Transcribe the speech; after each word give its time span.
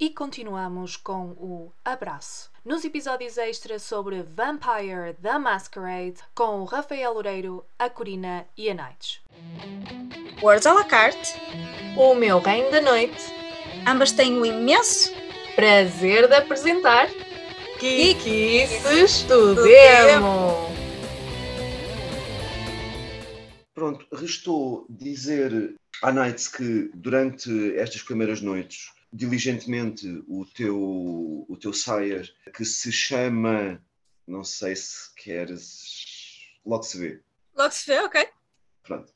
E 0.00 0.08
continuamos 0.08 0.96
com 0.96 1.32
o 1.32 1.74
abraço. 1.84 2.50
Nos 2.64 2.86
episódios 2.86 3.36
extras 3.36 3.82
sobre 3.82 4.22
Vampire 4.22 5.12
The 5.20 5.38
Masquerade, 5.38 6.14
com 6.34 6.62
o 6.62 6.64
Rafael 6.64 7.12
Loureiro, 7.12 7.62
a 7.78 7.90
Corina 7.90 8.46
e 8.56 8.70
a 8.70 8.74
Nights. 8.74 9.20
Words 10.42 10.64
à 10.64 10.72
la 10.72 10.84
carte. 10.84 11.34
O 11.98 12.14
meu 12.14 12.38
reino 12.38 12.70
da 12.70 12.80
noite. 12.80 13.22
Ambas 13.86 14.10
têm 14.10 14.38
o 14.38 14.46
imenso 14.46 15.12
prazer 15.54 16.26
de 16.28 16.34
apresentar 16.34 17.06
do 19.28 19.54
Demo. 19.54 20.70
Pronto, 23.74 24.06
restou 24.14 24.86
dizer 24.88 25.74
à 26.02 26.10
Nights 26.10 26.48
que 26.48 26.90
durante 26.94 27.76
estas 27.76 28.02
primeiras 28.02 28.40
noites, 28.40 28.98
diligentemente, 29.12 30.06
o 30.28 30.44
teu, 30.44 30.78
o 31.48 31.56
teu 31.60 31.72
Sire, 31.72 32.32
que 32.54 32.64
se 32.64 32.92
chama, 32.92 33.82
não 34.26 34.44
sei 34.44 34.76
se 34.76 35.14
queres, 35.16 36.38
logo 36.64 36.82
se 36.82 36.98
vê, 36.98 37.20
Logo 37.56 37.72
se 37.72 37.86
vê, 37.86 37.98
ok. 38.00 38.26
pronto. 38.82 39.12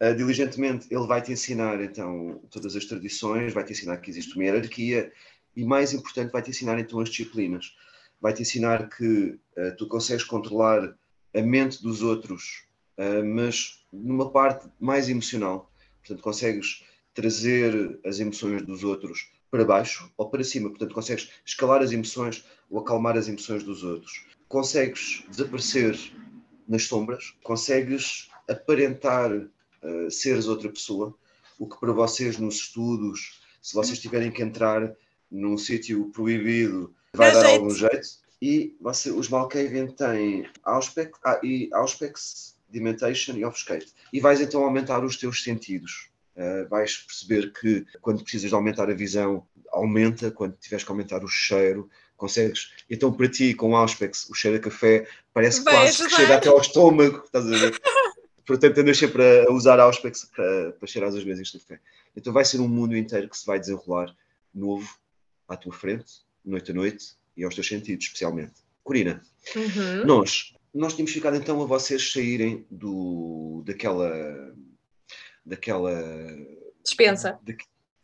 Uh, 0.00 0.14
diligentemente, 0.14 0.86
ele 0.90 1.06
vai 1.06 1.20
te 1.22 1.32
ensinar 1.32 1.80
então 1.82 2.42
todas 2.50 2.76
as 2.76 2.84
tradições, 2.84 3.52
vai 3.52 3.64
te 3.64 3.72
ensinar 3.72 3.98
que 3.98 4.10
existe 4.10 4.34
uma 4.34 4.44
hierarquia 4.44 5.12
e, 5.54 5.64
mais 5.64 5.92
importante, 5.92 6.32
vai 6.32 6.42
te 6.42 6.50
ensinar 6.50 6.78
então 6.78 7.00
as 7.00 7.08
disciplinas. 7.08 7.74
Vai 8.20 8.32
te 8.32 8.42
ensinar 8.42 8.88
que 8.88 9.38
uh, 9.56 9.76
tu 9.76 9.88
consegues 9.88 10.24
controlar 10.24 10.96
a 11.34 11.42
mente 11.42 11.82
dos 11.82 12.02
outros, 12.02 12.66
uh, 12.98 13.24
mas 13.24 13.84
numa 13.92 14.30
parte 14.30 14.68
mais 14.78 15.08
emocional. 15.08 15.70
Portanto, 16.00 16.22
consegues 16.22 16.84
trazer 17.16 17.98
as 18.04 18.20
emoções 18.20 18.62
dos 18.62 18.84
outros 18.84 19.30
para 19.50 19.64
baixo 19.64 20.12
ou 20.18 20.28
para 20.28 20.44
cima. 20.44 20.68
Portanto, 20.68 20.94
consegues 20.94 21.30
escalar 21.44 21.80
as 21.80 21.90
emoções 21.90 22.44
ou 22.70 22.78
acalmar 22.78 23.16
as 23.16 23.26
emoções 23.26 23.64
dos 23.64 23.82
outros. 23.82 24.26
Consegues 24.46 25.24
desaparecer 25.28 25.98
nas 26.68 26.84
sombras, 26.84 27.34
consegues 27.42 28.28
aparentar 28.48 29.32
uh, 29.32 30.10
seres 30.10 30.46
outra 30.46 30.68
pessoa, 30.68 31.14
o 31.58 31.66
que 31.66 31.80
para 31.80 31.92
vocês 31.92 32.38
nos 32.38 32.56
estudos, 32.56 33.40
se 33.62 33.74
vocês 33.74 33.98
tiverem 33.98 34.30
que 34.30 34.42
entrar 34.42 34.94
num 35.30 35.56
sítio 35.56 36.10
proibido, 36.10 36.94
vai 37.14 37.32
Dá 37.32 37.40
dar 37.40 37.48
jeito. 37.48 37.62
algum 37.62 37.74
jeito. 37.74 38.08
E 38.42 38.76
você, 38.78 39.10
os 39.10 39.30
Malkavian 39.30 39.86
têm 39.86 40.46
Auspex, 40.62 41.18
ah, 41.24 41.40
e 41.42 41.70
Auspex, 41.72 42.56
Dementation 42.68 43.36
e 43.36 43.44
Obfuscate. 43.44 43.92
E 44.12 44.20
vais 44.20 44.40
então 44.40 44.62
aumentar 44.62 45.02
os 45.02 45.16
teus 45.16 45.42
sentidos. 45.42 46.10
Uh, 46.36 46.68
vais 46.68 46.98
perceber 46.98 47.52
que 47.52 47.86
quando 48.00 48.22
precisas 48.22 48.50
de 48.50 48.54
aumentar 48.54 48.90
a 48.90 48.94
visão, 48.94 49.46
aumenta, 49.70 50.30
quando 50.30 50.54
tiveres 50.58 50.84
que 50.84 50.90
aumentar 50.90 51.24
o 51.24 51.28
cheiro, 51.28 51.88
consegues. 52.16 52.72
Então, 52.90 53.12
para 53.12 53.28
ti, 53.28 53.54
com 53.54 53.74
Auspex, 53.74 54.28
o 54.28 54.34
cheiro 54.34 54.58
a 54.58 54.60
café 54.60 55.06
parece 55.32 55.62
quase 55.62 56.04
que 56.06 56.14
chega 56.14 56.36
até 56.36 56.48
ao 56.48 56.60
estômago, 56.60 57.22
estás 57.24 57.46
a 57.46 57.56
ver? 57.56 57.80
Portanto, 58.46 58.78
andas 58.78 58.98
sempre 58.98 59.46
a 59.46 59.50
usar 59.50 59.80
Auspex 59.80 60.24
para, 60.26 60.72
para 60.72 60.86
cheirar 60.86 61.08
as 61.08 61.24
mesas 61.24 61.48
de 61.48 61.58
café. 61.58 61.80
Então, 62.14 62.32
vai 62.32 62.44
ser 62.44 62.60
um 62.60 62.68
mundo 62.68 62.96
inteiro 62.96 63.28
que 63.28 63.36
se 63.36 63.44
vai 63.46 63.58
desenrolar 63.58 64.14
novo 64.54 64.88
à 65.48 65.56
tua 65.56 65.72
frente, 65.72 66.22
noite 66.44 66.70
a 66.70 66.74
noite, 66.74 67.16
e 67.36 67.44
aos 67.44 67.54
teus 67.54 67.66
sentidos, 67.66 68.06
especialmente. 68.06 68.54
Corina, 68.82 69.20
Uhum. 69.54 70.06
nós, 70.06 70.54
nós 70.72 70.94
tínhamos 70.94 71.12
ficado 71.12 71.36
então 71.36 71.60
a 71.62 71.66
vocês 71.66 72.12
saírem 72.12 72.64
do, 72.70 73.62
daquela. 73.66 74.54
Daquela. 75.46 75.92
Dispensa. 76.84 77.38
da- 77.42 77.54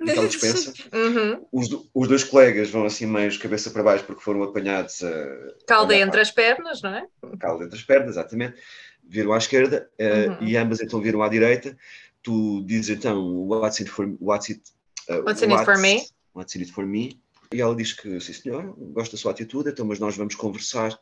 daquela 0.05 0.29
dispensa. 0.29 0.73
Uhum. 0.93 1.47
Os, 1.53 1.69
os 1.95 2.09
dois 2.09 2.25
colegas 2.25 2.71
vão 2.71 2.85
assim 2.85 3.07
meio 3.07 3.31
de 3.31 3.39
cabeça 3.39 3.71
para 3.71 3.83
baixo 3.83 4.05
porque 4.05 4.23
foram 4.23 4.43
apanhados 4.43 5.03
a 5.03 5.55
Calda 5.67 5.95
entre 5.97 6.21
as 6.21 6.31
pernas, 6.31 6.83
não 6.83 6.95
é? 6.95 7.07
calda 7.39 7.65
entre 7.65 7.77
as 7.77 7.85
pernas, 7.85 8.11
exatamente. 8.11 8.61
Viram 9.05 9.33
à 9.33 9.39
esquerda 9.39 9.91
eh, 9.99 10.29
Uhum. 10.29 10.49
e 10.49 10.57
ambas 10.57 10.81
então 10.81 11.01
viram 11.01 11.23
à 11.23 11.29
direita. 11.29 11.77
Tu 12.23 12.63
dizes 12.65 12.91
então 12.97 13.21
what's 13.49 13.81
it 13.81 13.91
for, 13.91 14.07
what's 14.21 14.49
it, 14.51 14.63
eh, 15.09 15.19
What's 15.21 15.43
in 15.43 15.53
it 15.53 15.65
for 15.65 15.77
me? 15.79 16.07
What's 16.35 16.55
in 16.57 16.61
it 16.63 16.73
for 16.73 16.87
me? 16.87 17.21
E 17.53 17.61
ela 17.61 17.75
diz 17.77 17.93
que, 17.93 18.19
sim 18.21 18.33
senhor, 18.33 18.75
gosto 18.93 19.13
da 19.13 19.19
sua 19.19 19.33
atitude, 19.33 19.69
então, 19.71 19.85
mas 19.85 19.99
nós 19.99 20.17
vamos 20.17 20.35
conversar. 20.35 20.99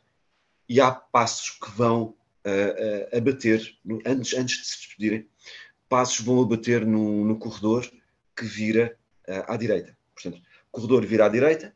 E 0.67 0.81
há 0.81 0.91
passos 0.91 1.51
que 1.51 1.71
vão 1.71 2.13
eh, 2.43 3.09
abater, 3.17 3.61
antes, 4.05 4.33
antes 4.33 4.57
de 4.57 4.65
se 4.67 4.77
despedirem, 4.79 5.27
passos 5.91 6.21
vão 6.25 6.41
abater 6.41 6.85
no, 6.85 7.25
no 7.25 7.35
corredor 7.37 7.85
que 8.33 8.45
vira 8.45 8.97
eh, 9.27 9.43
à 9.45 9.57
direita. 9.57 9.95
Portanto, 10.15 10.41
corredor 10.71 11.05
vira 11.05 11.25
à 11.25 11.29
direita, 11.29 11.75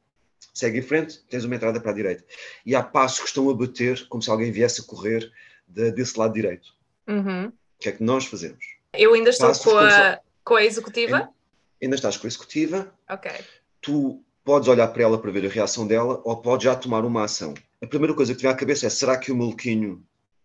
segue 0.53 0.79
em 0.79 0.81
frente, 0.81 1.21
tens 1.29 1.43
uma 1.43 1.53
entrada 1.55 1.81
para 1.81 1.91
a 1.91 1.93
direita. 1.93 2.23
E 2.65 2.73
há 2.73 2.81
passos 2.81 3.19
que 3.19 3.27
estão 3.27 3.49
a 3.49 3.53
bater 3.53 4.07
como 4.07 4.23
se 4.23 4.29
alguém 4.29 4.53
viesse 4.53 4.79
a 4.79 4.83
correr 4.85 5.29
de- 5.67 5.91
desse 5.91 6.17
lado 6.17 6.33
direito. 6.33 6.73
Uhum. 7.07 7.47
O 7.47 7.53
que 7.81 7.89
é 7.89 7.91
que 7.91 8.01
nós 8.01 8.25
fazemos? 8.25 8.65
Eu 8.93 9.13
ainda 9.13 9.31
estou 9.31 9.49
Passos 9.49 9.65
com 9.65 9.77
a, 9.77 10.19
com 10.45 10.55
a 10.55 10.63
executiva? 10.63 11.29
Ainda 11.83 11.95
estás 11.95 12.15
com 12.15 12.25
a 12.25 12.29
executiva, 12.29 12.93
Ok. 13.09 13.29
tu 13.81 14.23
podes 14.45 14.69
olhar 14.69 14.87
para 14.87 15.03
ela 15.03 15.19
para 15.21 15.29
ver 15.31 15.45
a 15.45 15.49
reação 15.49 15.85
dela 15.85 16.21
ou 16.23 16.37
podes 16.41 16.63
já 16.63 16.73
tomar 16.75 17.03
uma 17.03 17.25
ação. 17.25 17.53
A 17.83 17.87
primeira 17.87 18.13
coisa 18.13 18.31
que 18.31 18.39
te 18.39 18.43
vem 18.43 18.51
à 18.51 18.55
cabeça 18.55 18.87
é: 18.87 18.89
será 18.89 19.17
que 19.17 19.29
o 19.31 19.35
maluquinho 19.35 20.01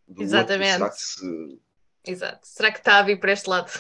do 0.09 0.23
Exatamente. 0.25 0.83
outro, 0.83 0.89
será 0.89 0.91
que 0.91 1.01
se. 1.03 1.59
Exato. 2.05 2.41
Será 2.47 2.73
que 2.73 2.79
está 2.79 2.99
a 2.99 3.03
vir 3.03 3.19
para 3.21 3.33
este 3.33 3.49
lado? 3.49 3.71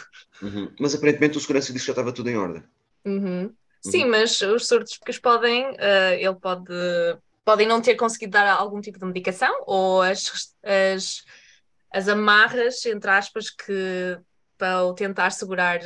Uhum. 0.43 0.73
Mas 0.79 0.95
aparentemente 0.95 1.37
o 1.39 1.41
segurança 1.41 1.73
disse 1.73 1.85
que 1.85 1.89
já 1.89 1.93
estava 1.93 2.13
tudo 2.13 2.31
em 2.31 2.37
ordem. 2.37 2.63
Uhum. 3.05 3.55
Sim, 3.81 4.05
mas 4.07 4.41
os 4.43 4.67
surtos 4.69 4.99
porque 4.99 5.19
podem, 5.21 5.75
eh, 5.79 6.23
ele 6.23 6.35
pode, 6.35 6.71
podem 7.45 7.67
não 7.67 7.81
ter 7.81 7.97
conseguido 7.97 8.33
dar 8.33 8.49
algum 8.51 8.81
tipo 8.81 8.99
de 8.99 9.05
medicação 9.07 9.53
ou 9.67 10.03
as, 10.03 10.55
as, 10.63 11.25
as 11.93 12.09
amarras, 12.09 12.85
entre 12.87 13.11
aspas, 13.11 13.51
que 13.51 14.19
para 14.59 14.85
o 14.85 14.95
tentar 14.95 15.31
segurar, 15.31 15.81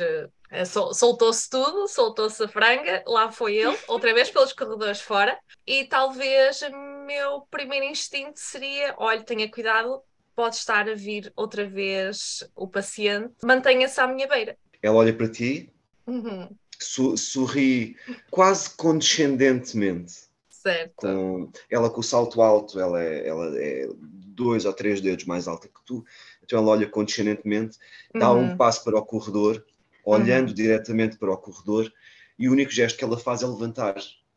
eh, 0.51 0.65
sol- 0.65 0.93
soltou-se 0.93 1.49
tudo, 1.49 1.87
soltou-se 1.87 2.43
a 2.43 2.47
franga, 2.47 3.01
lá 3.07 3.31
foi 3.31 3.55
ele, 3.55 3.77
outra 3.87 4.13
vez 4.13 4.29
pelos 4.29 4.51
corredores 4.51 4.99
fora, 5.01 5.37
e 5.65 5.85
talvez 5.85 6.61
o 6.63 7.05
meu 7.05 7.41
primeiro 7.49 7.85
instinto 7.85 8.39
seria: 8.39 8.93
olha, 8.97 9.23
tenha 9.23 9.49
cuidado, 9.49 10.01
pode 10.35 10.55
estar 10.57 10.87
a 10.89 10.93
vir 10.95 11.31
outra 11.35 11.67
vez 11.67 12.43
o 12.55 12.67
paciente, 12.67 13.33
mantenha-se 13.43 13.99
à 13.99 14.07
minha 14.07 14.27
beira. 14.27 14.57
Ela 14.81 14.95
olha 14.97 15.13
para 15.15 15.29
ti, 15.29 15.71
Uhum. 16.07 16.49
so- 16.79 17.17
sorri 17.17 17.95
quase 18.29 18.69
condescendentemente. 18.71 20.25
Certo. 20.49 20.93
Com, 20.95 21.51
ela 21.69 21.89
com 21.89 21.99
o 21.99 22.03
salto 22.03 22.41
alto, 22.41 22.79
ela 22.79 23.01
é, 23.01 23.27
ela 23.27 23.57
é 23.59 23.87
dois 23.97 24.65
ou 24.65 24.73
três 24.73 24.99
dedos 25.01 25.25
mais 25.25 25.47
alta 25.47 25.67
que 25.67 25.83
tu, 25.85 26.03
então 26.43 26.59
ela 26.59 26.69
olha 26.71 26.89
condescendentemente, 26.89 27.77
dá 28.13 28.31
Uhum. 28.31 28.45
um 28.45 28.57
passo 28.57 28.83
para 28.83 28.97
o 28.97 29.05
corredor, 29.05 29.63
olhando 30.03 30.53
diretamente 30.53 31.17
para 31.17 31.31
o 31.31 31.37
corredor, 31.37 31.91
e 32.37 32.49
o 32.49 32.51
único 32.51 32.71
gesto 32.71 32.97
que 32.97 33.03
ela 33.03 33.17
faz 33.17 33.41
é 33.43 33.47
levantar 33.47 33.95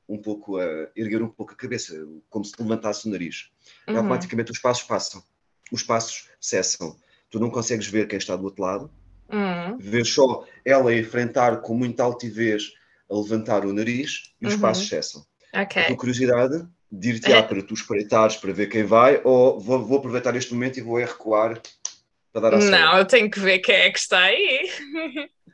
um 0.09 0.19
pouco, 0.21 0.57
a, 0.59 0.89
erguer 0.97 1.23
um 1.23 1.29
pouco 1.29 1.53
a 1.53 1.57
cabeça, 1.57 1.95
como 2.31 2.45
se 2.45 2.55
levantasse 2.61 3.07
o 3.07 3.11
nariz. 3.11 3.51
E 3.87 3.91
Uhum. 3.91 3.99
automaticamente 3.99 4.51
os 4.53 4.59
passos 4.59 4.85
passam, 4.85 5.23
os 5.71 5.83
passos 5.83 6.29
cessam. 6.41 6.97
Tu 7.31 7.39
não 7.39 7.51
consegues 7.51 7.87
ver 7.87 8.07
quem 8.09 8.19
está 8.19 8.37
do 8.37 8.45
outro 8.45 8.63
lado, 8.63 8.91
Uhum. 9.31 9.77
vês 9.79 10.09
só 10.09 10.45
ela 10.65 10.91
a 10.91 10.97
enfrentar 10.99 11.61
com 11.61 11.75
muita 11.75 12.03
altivez 12.03 12.73
a 13.11 13.15
levantar 13.15 13.65
o 13.67 13.73
nariz 13.73 14.33
e 14.41 14.47
os 14.47 14.55
Uhum. 14.55 14.61
passos 14.61 14.89
cessam. 14.89 15.25
A 15.53 15.63
Ok. 15.63 15.83
tua 15.85 15.97
curiosidade 15.97 16.67
dir-te-á 16.91 17.43
para 17.43 17.63
tu 17.63 17.75
espreitares 17.75 18.37
para 18.37 18.53
ver 18.53 18.69
quem 18.69 18.85
vai, 18.85 19.21
ou 19.25 19.61
vou, 19.61 19.85
vou 19.85 19.99
aproveitar 19.99 20.35
este 20.37 20.55
momento 20.55 20.79
e 20.79 20.83
vou 20.83 20.99
é 20.99 21.05
recuar 21.05 21.61
para 22.33 22.43
dar 22.43 22.55
a. 22.55 22.59
Não, 22.59 22.99
eu 22.99 23.05
tenho 23.05 23.31
que 23.31 23.39
ver 23.41 23.59
quem 23.59 23.75
é 23.75 23.91
que 23.91 23.99
está 23.99 24.21
aí. 24.21 24.71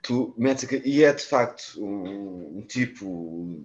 Tu 0.02 0.34
metes 0.36 0.64
aqui, 0.64 0.82
e 0.84 1.02
é 1.02 1.12
de 1.12 1.24
facto 1.24 1.82
um, 1.84 2.58
um 2.58 2.66
tipo 2.66 3.64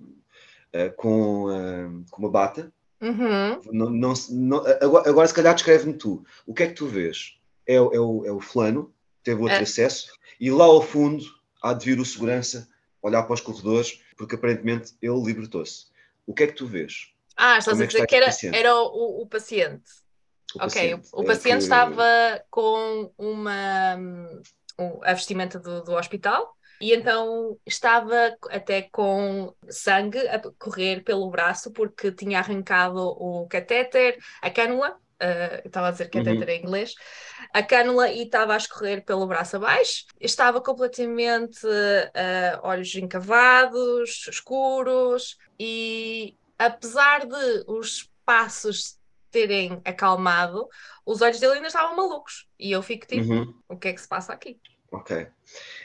eh, 0.72 0.90
com, 0.90 1.52
eh, 1.52 1.90
com 2.10 2.22
uma 2.24 2.32
bata. 2.32 2.72
Uhum. 3.02 3.62
Não, 3.72 3.90
não, 3.90 4.14
não- 4.30 4.66
agora, 4.82 5.10
agora, 5.10 5.28
se 5.28 5.34
calhar, 5.34 5.54
descreve-me 5.56 5.94
tu. 5.94 6.24
O 6.46 6.54
que 6.54 6.64
é 6.64 6.68
que 6.68 6.74
tu 6.74 6.88
vês? 6.88 7.38
É, 7.66 7.80
o- 7.80 7.94
é, 7.94 8.00
o, 8.00 8.26
é 8.26 8.32
o 8.32 8.40
fulano, 8.42 8.94
teve 9.24 9.42
outro 9.42 9.58
É. 9.58 9.62
acesso, 9.62 10.12
e 10.40 10.50
lá 10.52 10.66
ao 10.66 10.82
fundo 10.82 11.24
há 11.62 11.74
de 11.74 11.86
vir 11.86 12.00
o 12.00 12.06
segurança 12.06 12.68
olhar 13.02 13.24
para 13.24 13.34
os 13.34 13.42
corredores, 13.42 14.02
porque 14.18 14.36
aparentemente 14.36 14.94
ele 15.02 15.22
libertou-se. 15.24 15.88
O 16.26 16.34
que 16.34 16.44
é 16.44 16.48
que 16.48 16.54
tu 16.54 16.66
vês? 16.68 17.14
Ah, 17.38 17.58
estás 17.58 17.74
Como 17.78 17.82
a 17.82 17.86
é 17.86 17.88
dizer 17.88 18.06
que 18.08 18.16
era, 18.16 18.26
paciente? 18.26 18.58
era 18.58 18.76
o, 18.76 19.22
o 19.22 19.28
paciente. 19.28 19.90
O 20.56 20.66
ok, 20.66 20.94
o, 21.14 21.20
o 21.20 21.24
eh, 21.24 21.26
paciente 21.28 21.58
que- 21.58 21.64
estava 21.64 22.44
com 22.50 23.12
uma 23.18 23.98
o- 24.78 25.00
a 25.04 25.14
vestimenta 25.14 25.60
do, 25.60 25.84
do 25.84 25.94
hospital 25.94 26.56
e 26.80 26.94
então 26.94 27.58
estava 27.66 28.36
até 28.50 28.84
com 28.84 29.54
sangue 29.70 30.20
a 30.28 30.40
correr 30.58 31.04
pelo 31.04 31.30
braço 31.30 31.72
porque 31.72 32.12
tinha 32.12 32.40
arrancado 32.40 33.00
o 33.00 33.48
catéter, 33.48 34.18
a 34.42 34.50
cânula, 34.50 34.98
eu 35.20 35.68
estava 35.68 35.90
a 35.90 35.92
dizer 35.92 36.10
catéter 36.10 36.48
Uhum. 36.48 36.54
em 36.54 36.62
inglês, 36.62 36.94
a 37.54 37.62
cânula 37.62 38.10
e 38.10 38.24
estava 38.24 38.54
a 38.54 38.58
escorrer 38.58 39.04
pelo 39.04 39.28
braço 39.28 39.58
abaixo. 39.58 40.06
Estava 40.20 40.62
completamente 40.62 41.66
uh, 41.66 42.60
olhos 42.64 42.94
encavados, 42.96 44.28
escuros, 44.30 45.38
e 45.60 46.38
apesar 46.58 47.26
de 47.26 47.64
os 47.68 48.10
passos 48.26 48.98
terem 49.30 49.82
acalmado, 49.86 50.68
os 51.06 51.22
olhos 51.22 51.40
dele 51.40 51.56
ainda 51.56 51.68
estavam 51.68 51.96
malucos. 51.96 52.48
E 52.58 52.72
eu 52.72 52.82
fico 52.82 53.06
tipo, 53.06 53.32
uhum. 53.32 53.54
o 53.68 53.78
que 53.78 53.90
é 53.90 53.94
que 53.94 54.02
se 54.02 54.08
passa 54.08 54.34
aqui? 54.34 54.60
Ok. 54.92 55.28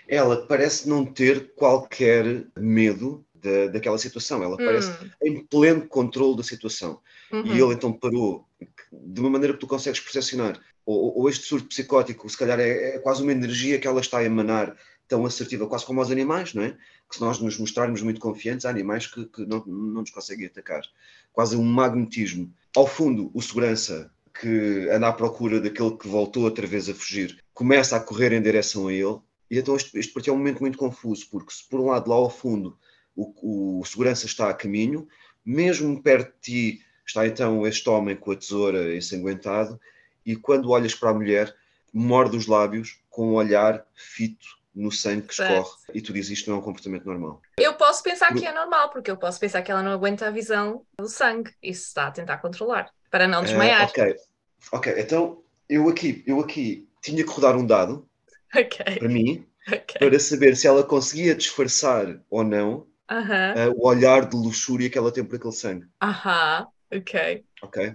Ela 0.08 0.46
parece 0.46 0.88
não 0.88 1.04
ter 1.04 1.54
qualquer 1.54 2.46
medo 2.56 3.24
da, 3.34 3.68
daquela 3.68 3.98
situação. 3.98 4.42
Ela 4.42 4.56
parece 4.56 4.90
hum. 4.90 5.10
em 5.22 5.44
pleno 5.44 5.86
controle 5.86 6.36
da 6.36 6.42
situação. 6.42 7.00
Uhum. 7.32 7.46
E 7.46 7.60
ele 7.60 7.74
então 7.74 7.92
parou 7.92 8.46
de 8.92 9.20
uma 9.20 9.30
maneira 9.30 9.54
que 9.54 9.60
tu 9.60 9.66
consegues 9.66 10.00
percepcionar. 10.00 10.60
Ou, 10.86 11.18
ou 11.18 11.28
este 11.28 11.46
surto 11.46 11.68
psicótico, 11.68 12.28
se 12.28 12.36
calhar, 12.36 12.60
é, 12.60 12.96
é, 12.96 12.98
quase 12.98 13.22
uma 13.22 13.32
energia 13.32 13.78
que 13.78 13.86
ela 13.86 14.00
está 14.00 14.18
a 14.18 14.24
emanar 14.24 14.76
tão 15.08 15.24
assertiva, 15.26 15.66
quase 15.66 15.84
como 15.84 16.00
aos 16.00 16.10
animais, 16.10 16.54
não 16.54 16.62
é? 16.62 16.76
Que 17.08 17.16
se 17.16 17.20
nós 17.20 17.38
nos 17.38 17.58
mostrarmos 17.58 18.00
muito 18.02 18.20
confiantes, 18.20 18.64
há 18.64 18.70
animais 18.70 19.06
que, 19.06 19.26
que 19.26 19.44
não, 19.46 19.62
não 19.66 20.00
nos 20.00 20.10
conseguem 20.10 20.46
atacar. 20.46 20.82
Quase 21.32 21.56
um 21.56 21.64
magnetismo. 21.64 22.52
Ao 22.74 22.86
fundo, 22.86 23.30
o 23.34 23.42
segurança 23.42 24.10
que 24.40 24.88
anda 24.90 25.08
à 25.08 25.12
procura 25.12 25.60
daquele 25.60 25.96
que 25.96 26.08
voltou 26.08 26.44
outra 26.44 26.66
vez 26.66 26.88
a 26.88 26.94
fugir, 26.94 27.43
começa 27.54 27.96
a 27.96 28.00
correr 28.00 28.32
em 28.32 28.42
direção 28.42 28.88
a 28.88 28.92
ele. 28.92 29.18
E 29.50 29.58
então 29.58 29.76
este, 29.76 29.96
este 29.98 30.28
é 30.28 30.32
um 30.32 30.36
momento 30.36 30.60
muito 30.60 30.76
confuso, 30.76 31.26
porque 31.30 31.52
se 31.52 31.66
por 31.68 31.80
um 31.80 31.86
lado 31.86 32.10
lá 32.10 32.16
ao 32.16 32.28
fundo 32.28 32.76
o, 33.16 33.78
o 33.80 33.84
segurança 33.84 34.26
está 34.26 34.50
a 34.50 34.54
caminho, 34.54 35.06
mesmo 35.44 36.02
perto 36.02 36.34
de 36.34 36.40
ti 36.40 36.84
está 37.06 37.26
então 37.26 37.66
este 37.66 37.88
homem 37.88 38.16
com 38.16 38.32
a 38.32 38.36
tesoura 38.36 38.96
ensanguentado, 38.96 39.78
e 40.26 40.34
quando 40.34 40.70
olhas 40.70 40.94
para 40.94 41.10
a 41.10 41.14
mulher, 41.14 41.54
morde 41.92 42.36
os 42.36 42.46
lábios 42.46 42.98
com 43.10 43.28
um 43.28 43.34
olhar 43.34 43.86
fito 43.94 44.46
no 44.74 44.90
sangue 44.90 45.28
que 45.28 45.34
escorre 45.34 45.70
e 45.92 46.00
tu 46.00 46.12
dizes 46.12 46.38
isto 46.38 46.50
não 46.50 46.56
é 46.56 46.60
um 46.60 46.64
comportamento 46.64 47.04
normal. 47.04 47.40
Eu 47.56 47.74
posso 47.74 48.02
pensar 48.02 48.34
que 48.34 48.44
é 48.44 48.52
normal, 48.52 48.90
porque 48.90 49.10
eu 49.10 49.16
posso 49.16 49.38
pensar 49.38 49.62
que 49.62 49.70
ela 49.70 49.82
não 49.82 49.92
aguenta 49.92 50.26
a 50.26 50.30
visão 50.30 50.84
do 50.98 51.06
sangue 51.06 51.52
e 51.62 51.72
se 51.72 51.86
está 51.86 52.08
a 52.08 52.10
tentar 52.10 52.38
controlar, 52.38 52.90
para 53.10 53.28
não 53.28 53.44
desmaiar. 53.44 53.86
Uh, 53.86 53.90
ok, 53.90 54.16
ok, 54.72 54.94
então 54.98 55.42
eu 55.68 55.88
aqui, 55.88 56.24
eu 56.26 56.40
aqui 56.40 56.88
tinha 57.04 57.22
que 57.22 57.30
rodar 57.30 57.56
um 57.56 57.66
dado 57.66 58.08
okay. 58.56 58.98
para 58.98 59.08
mim 59.08 59.46
okay. 59.68 59.98
para 59.98 60.18
saber 60.18 60.56
se 60.56 60.66
ela 60.66 60.82
conseguia 60.82 61.34
disfarçar 61.34 62.18
ou 62.30 62.42
não 62.42 62.86
uh, 63.10 63.70
o 63.76 63.86
olhar 63.86 64.26
de 64.26 64.34
luxúria 64.36 64.88
que 64.88 64.96
ela 64.96 65.12
tem 65.12 65.22
por 65.22 65.36
aquele 65.36 65.52
sangue. 65.52 65.86
Aham, 66.02 66.66
ok. 66.90 67.44
Ok. 67.62 67.88
Uh, 67.88 67.94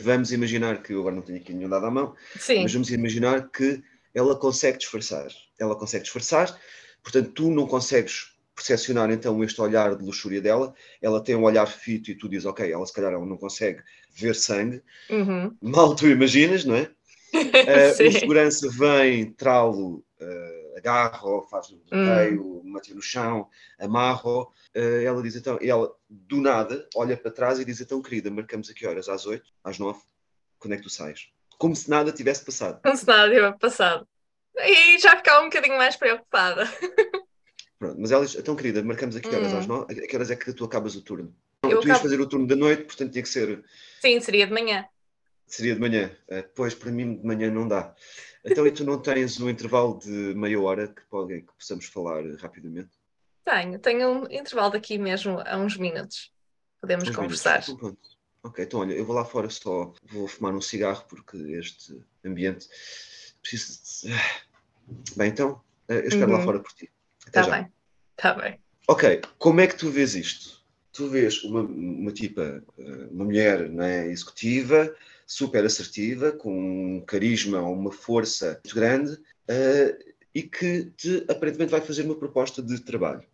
vamos 0.00 0.32
imaginar 0.32 0.82
que 0.82 0.92
eu 0.92 1.00
agora 1.00 1.14
não 1.14 1.22
tenho 1.22 1.38
aqui 1.38 1.52
nenhum 1.52 1.68
dado 1.68 1.86
à 1.86 1.90
mão, 1.90 2.14
Sim. 2.36 2.62
mas 2.62 2.72
vamos 2.72 2.90
imaginar 2.90 3.48
que 3.50 3.80
ela 4.12 4.34
consegue 4.34 4.78
disfarçar. 4.78 5.28
Ela 5.58 5.76
consegue 5.76 6.02
disfarçar, 6.02 6.58
portanto, 7.02 7.30
tu 7.30 7.50
não 7.50 7.66
consegues 7.66 8.32
percepcionar 8.54 9.10
então 9.10 9.42
este 9.42 9.60
olhar 9.60 9.94
de 9.96 10.04
luxúria 10.04 10.40
dela. 10.40 10.74
Ela 11.00 11.22
tem 11.22 11.36
um 11.36 11.44
olhar 11.44 11.66
fito 11.66 12.10
e 12.10 12.14
tu 12.14 12.28
dizes, 12.28 12.44
ok, 12.44 12.70
ela 12.70 12.84
se 12.84 12.92
calhar 12.92 13.12
não 13.12 13.36
consegue 13.36 13.80
ver 14.14 14.34
sangue. 14.34 14.82
Uhum. 15.08 15.56
Mal 15.62 15.94
tu 15.94 16.08
imaginas, 16.08 16.64
não 16.64 16.74
é? 16.74 16.90
Uh, 17.42 18.08
o 18.08 18.12
segurança 18.12 18.68
vem, 18.70 19.32
trá-lo. 19.32 20.04
Uh, 20.20 20.62
agarro, 20.76 21.42
faz 21.50 21.70
o 21.70 21.76
bloqueio, 21.76 22.42
hum. 22.42 22.62
mate 22.64 22.94
no 22.94 23.02
chão, 23.02 23.48
amarro. 23.78 24.50
Uh, 24.76 25.02
ela 25.04 25.22
diz 25.22 25.36
então, 25.36 25.58
ela 25.60 25.94
do 26.08 26.40
nada 26.40 26.88
olha 26.94 27.16
para 27.16 27.30
trás 27.30 27.58
e 27.58 27.64
diz 27.64 27.80
então, 27.80 28.02
querida, 28.02 28.30
marcamos 28.30 28.68
aqui 28.70 28.86
horas? 28.86 29.08
Às 29.08 29.26
8, 29.26 29.44
às 29.64 29.78
9, 29.78 30.00
quando 30.58 30.74
é 30.74 30.76
que 30.76 30.82
tu 30.82 30.90
sais? 30.90 31.28
Como 31.58 31.76
se 31.76 31.88
nada 31.88 32.12
tivesse 32.12 32.44
passado. 32.44 32.80
Como 32.82 32.96
se 32.96 33.06
nada 33.06 33.32
tivesse 33.32 33.58
passado. 33.58 34.06
E 34.58 34.98
já 34.98 35.16
ficava 35.16 35.42
um 35.42 35.48
bocadinho 35.48 35.76
mais 35.76 35.96
preocupada. 35.96 36.64
Pronto, 37.78 38.00
mas 38.00 38.12
ela 38.12 38.24
diz, 38.24 38.34
então 38.36 38.54
querida, 38.54 38.82
marcamos 38.82 39.16
aqui 39.16 39.28
horas 39.28 39.52
hum. 39.52 39.58
às 39.58 39.66
9, 39.66 39.92
a 39.92 40.06
que 40.06 40.16
horas 40.16 40.30
é 40.30 40.36
que 40.36 40.52
tu 40.52 40.64
acabas 40.64 40.94
o 40.94 41.02
turno? 41.02 41.34
Eu 41.64 41.70
tu 41.70 41.78
acabo... 41.78 41.88
ias 41.88 42.00
fazer 42.00 42.20
o 42.20 42.28
turno 42.28 42.46
da 42.46 42.56
noite, 42.56 42.84
portanto 42.84 43.12
tinha 43.12 43.22
que 43.22 43.28
ser. 43.28 43.62
Sim, 44.00 44.20
seria 44.20 44.46
de 44.46 44.52
manhã. 44.52 44.84
Seria 45.52 45.74
de 45.74 45.80
manhã. 45.80 46.10
Uh, 46.28 46.48
pois, 46.54 46.74
para 46.74 46.90
mim, 46.90 47.16
de 47.16 47.26
manhã 47.26 47.50
não 47.50 47.68
dá. 47.68 47.94
Então, 48.42 48.66
e 48.66 48.72
tu 48.72 48.84
não 48.84 48.98
tens 48.98 49.38
um 49.38 49.50
intervalo 49.50 49.98
de 49.98 50.08
meia 50.34 50.58
hora 50.58 50.88
que, 50.88 51.02
pode, 51.10 51.42
que 51.42 51.52
possamos 51.52 51.84
falar 51.84 52.24
rapidamente? 52.36 52.88
Tenho, 53.44 53.78
tenho 53.78 54.08
um 54.08 54.24
intervalo 54.30 54.72
daqui 54.72 54.96
mesmo 54.96 55.38
a 55.44 55.58
uns 55.58 55.76
minutos. 55.76 56.32
Podemos 56.80 57.06
uns 57.06 57.14
conversar. 57.14 57.62
Minutos. 57.68 57.74
Então, 57.74 57.96
ok, 58.44 58.64
então 58.64 58.80
olha, 58.80 58.94
eu 58.94 59.04
vou 59.04 59.14
lá 59.14 59.26
fora 59.26 59.50
só, 59.50 59.92
vou 60.04 60.26
fumar 60.26 60.54
um 60.54 60.60
cigarro 60.62 61.04
porque 61.06 61.36
este 61.36 62.02
ambiente 62.24 62.66
precisa 63.42 64.08
de... 64.08 64.14
Bem, 65.16 65.28
então, 65.28 65.60
eh, 65.86 65.98
eu 65.98 66.08
espero 66.08 66.32
uhum. 66.32 66.38
lá 66.38 66.44
fora 66.44 66.60
por 66.60 66.72
ti. 66.72 66.90
Está 67.26 67.46
bem, 67.46 67.70
está 68.16 68.32
bem. 68.32 68.58
Ok, 68.88 69.20
como 69.38 69.60
é 69.60 69.66
que 69.66 69.76
tu 69.76 69.90
vês 69.90 70.14
isto? 70.14 70.64
Tu 70.92 71.08
vês 71.10 71.44
uma, 71.44 71.60
uma 71.60 72.10
tipa, 72.10 72.64
eh, 72.78 73.08
uma 73.10 73.26
mulher 73.26 73.68
não 73.68 73.84
é, 73.84 74.06
executiva, 74.06 74.96
super 75.26 75.64
assertiva, 75.64 76.32
com 76.32 76.96
um 76.96 77.00
carisma, 77.00 77.60
uma 77.62 77.92
força 77.92 78.60
muito 78.64 78.74
grande 78.74 79.12
uh, 79.14 80.12
e 80.34 80.42
que 80.42 80.86
te 80.96 81.24
aparentemente 81.28 81.70
vai 81.70 81.80
fazer 81.80 82.02
uma 82.02 82.14
proposta 82.14 82.62
de 82.62 82.80
trabalho. 82.80 83.24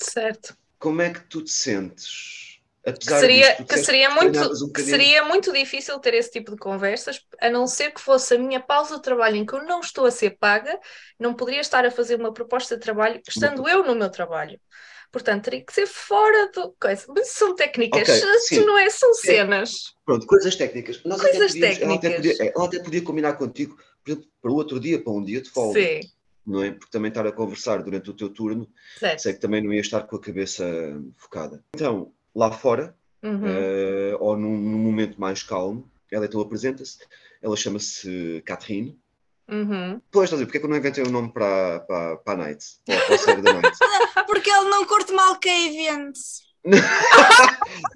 Certo. 0.00 0.56
Como 0.78 1.02
é 1.02 1.10
que 1.10 1.20
tu 1.20 1.42
te 1.42 1.50
sentes? 1.50 2.48
Apesar 2.86 3.16
que 3.16 3.20
seria, 3.20 3.56
que 3.56 3.78
seria, 3.78 4.10
muito, 4.10 4.64
um 4.64 4.72
que 4.72 4.80
seria 4.82 5.24
muito 5.24 5.52
difícil 5.52 5.98
ter 5.98 6.14
esse 6.14 6.30
tipo 6.30 6.52
de 6.52 6.56
conversas, 6.56 7.20
a 7.40 7.50
não 7.50 7.66
ser 7.66 7.90
que 7.90 8.00
fosse 8.00 8.34
a 8.34 8.38
minha 8.38 8.60
pausa 8.60 8.96
de 8.96 9.02
trabalho 9.02 9.36
em 9.36 9.44
que 9.44 9.52
eu 9.52 9.64
não 9.64 9.80
estou 9.80 10.06
a 10.06 10.10
ser 10.10 10.38
paga, 10.38 10.78
não 11.18 11.34
poderia 11.34 11.60
estar 11.60 11.84
a 11.84 11.90
fazer 11.90 12.14
uma 12.18 12.32
proposta 12.32 12.76
de 12.76 12.80
trabalho 12.80 13.20
estando 13.28 13.68
eu 13.68 13.84
no 13.84 13.94
meu 13.94 14.08
trabalho. 14.10 14.58
Portanto, 15.10 15.44
teria 15.44 15.64
que 15.64 15.72
ser 15.72 15.86
fora 15.86 16.50
do 16.52 16.74
coisa. 16.78 17.06
Mas 17.08 17.28
são 17.28 17.54
técnicas, 17.54 18.08
okay, 18.08 18.64
não 18.64 18.76
é? 18.78 18.90
São 18.90 19.14
cenas. 19.14 19.94
Pronto, 20.04 20.26
coisas 20.26 20.54
técnicas. 20.54 21.02
Nós 21.04 21.20
coisas 21.20 21.50
até 21.50 21.60
técnicas. 21.60 21.82
Ela 21.82 21.94
até, 21.94 22.10
podia, 22.16 22.52
ela 22.54 22.66
até 22.66 22.78
podia 22.80 23.02
combinar 23.02 23.32
contigo, 23.34 23.76
por 24.04 24.10
exemplo, 24.10 24.28
para 24.42 24.50
o 24.50 24.54
outro 24.54 24.78
dia, 24.78 25.02
para 25.02 25.12
um 25.12 25.24
dia 25.24 25.40
de 25.40 25.48
folga. 25.48 25.80
Sim. 25.80 26.00
Não 26.46 26.62
é? 26.62 26.72
Porque 26.72 26.90
também 26.90 27.08
estar 27.08 27.26
a 27.26 27.32
conversar 27.32 27.82
durante 27.82 28.10
o 28.10 28.14
teu 28.14 28.28
turno, 28.28 28.68
certo. 28.98 29.20
sei 29.20 29.34
que 29.34 29.40
também 29.40 29.62
não 29.62 29.72
ia 29.72 29.80
estar 29.80 30.02
com 30.02 30.16
a 30.16 30.20
cabeça 30.20 30.64
focada. 31.16 31.62
Então, 31.74 32.12
lá 32.34 32.50
fora, 32.50 32.94
uhum. 33.22 33.44
uh, 33.44 34.16
ou 34.18 34.36
num, 34.36 34.56
num, 34.56 34.78
momento 34.78 35.20
mais 35.20 35.42
calmo, 35.42 35.90
ela 36.10 36.24
então 36.24 36.40
apresenta-se, 36.40 36.98
ela 37.42 37.54
chama-se 37.56 38.42
Catherine, 38.46 38.98
Uhum. 39.48 40.00
Pois, 40.10 40.24
estás 40.24 40.32
a 40.32 40.36
dizer, 40.36 40.46
porque 40.46 40.58
é 40.58 40.60
que 40.60 40.66
eu 40.66 40.70
não 40.70 40.76
inventei 40.76 41.04
um 41.04 41.10
nome 41.10 41.32
para, 41.32 41.80
para, 41.80 42.16
para 42.18 42.32
a 42.34 42.36
Night? 42.36 42.64
Para, 42.84 43.00
para 43.00 43.14
a 43.14 43.18
série 43.18 43.42
da 43.42 43.52
Night? 43.54 43.78
porque 44.26 44.50
ele 44.50 44.68
não 44.68 44.84
curte 44.84 45.12
Malkavians. 45.12 46.42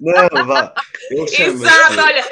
não, 0.01 0.45
vá. 0.47 0.73
Exato, 1.11 2.01
olha. 2.01 2.27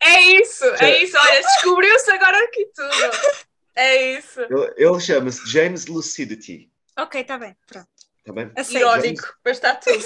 É 0.00 0.20
isso, 0.20 0.64
é 0.64 1.02
isso. 1.04 1.16
Olha, 1.16 1.40
descobriu-se 1.40 2.10
agora 2.10 2.44
aqui 2.44 2.68
tudo. 2.74 3.46
É 3.76 4.18
isso. 4.18 4.40
Ele, 4.40 4.74
ele 4.76 5.00
chama-se 5.00 5.48
James 5.48 5.86
Lucidity. 5.86 6.70
Ok, 6.98 7.20
está 7.20 7.38
bem, 7.38 7.56
pronto. 7.66 7.88
Está 8.18 8.32
bem? 8.32 8.50
Irónico, 8.80 9.34
mas 9.44 9.56
está 9.56 9.74
tudo. 9.76 10.02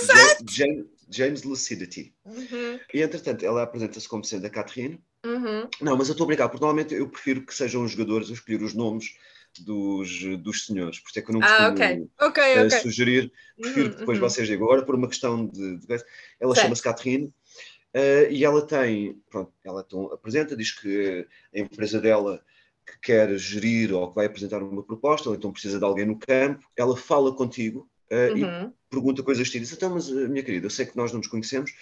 James, 0.48 0.86
James 1.08 1.42
Lucidity. 1.42 2.14
Uhum. 2.24 2.78
E 2.92 3.02
entretanto, 3.02 3.44
ela 3.44 3.62
apresenta-se 3.62 4.08
como 4.08 4.24
sendo 4.24 4.46
a 4.46 4.50
Catherine. 4.50 5.02
Uhum. 5.26 5.68
Não, 5.80 5.96
mas 5.96 6.08
eu 6.08 6.12
estou 6.12 6.24
a 6.24 6.28
brincar, 6.28 6.48
porque 6.48 6.64
normalmente 6.64 6.94
eu 6.94 7.08
prefiro 7.08 7.44
que 7.44 7.52
sejam 7.52 7.84
os 7.84 7.90
jogadores 7.90 8.30
a 8.30 8.32
escolher 8.32 8.62
os 8.62 8.74
nomes 8.74 9.16
dos, 9.60 10.22
dos 10.38 10.66
senhores, 10.66 11.00
por 11.00 11.08
isso 11.08 11.18
é 11.18 11.22
que 11.22 11.30
eu 11.30 11.34
não 11.34 11.42
ah, 11.42 11.48
costumo 11.48 11.72
okay. 11.72 12.08
Okay, 12.28 12.62
uh, 12.62 12.66
okay. 12.66 12.80
sugerir, 12.80 13.32
prefiro 13.60 13.90
que 13.90 13.96
depois 13.96 14.18
uhum. 14.18 14.28
vocês 14.28 14.46
digam. 14.46 14.66
Agora, 14.66 14.84
por 14.84 14.94
uma 14.94 15.08
questão 15.08 15.46
de. 15.46 15.78
de 15.78 16.04
ela 16.38 16.54
chama-se 16.54 16.82
Catherine 16.82 17.26
uh, 17.26 18.30
e 18.30 18.44
ela 18.44 18.64
tem. 18.64 19.20
Pronto, 19.30 19.52
ela 19.64 19.84
então 19.86 20.12
apresenta, 20.12 20.56
diz 20.56 20.72
que 20.72 21.26
a 21.54 21.58
empresa 21.58 22.00
dela 22.00 22.40
que 22.86 23.00
quer 23.00 23.36
gerir 23.36 23.92
ou 23.92 24.08
que 24.08 24.14
vai 24.14 24.26
apresentar 24.26 24.62
uma 24.62 24.82
proposta, 24.82 25.28
ou 25.28 25.34
então 25.34 25.50
precisa 25.50 25.78
de 25.78 25.84
alguém 25.84 26.06
no 26.06 26.18
campo, 26.18 26.64
ela 26.76 26.96
fala 26.96 27.34
contigo 27.34 27.88
uh, 28.12 28.32
uhum. 28.32 28.68
e 28.68 28.72
pergunta 28.88 29.22
coisas 29.22 29.48
e 29.48 29.60
diz: 29.60 29.72
Então, 29.72 29.90
mas 29.90 30.08
minha 30.08 30.42
querida, 30.42 30.66
eu 30.66 30.70
sei 30.70 30.86
que 30.86 30.96
nós 30.96 31.10
não 31.10 31.18
nos 31.18 31.28
conhecemos, 31.28 31.72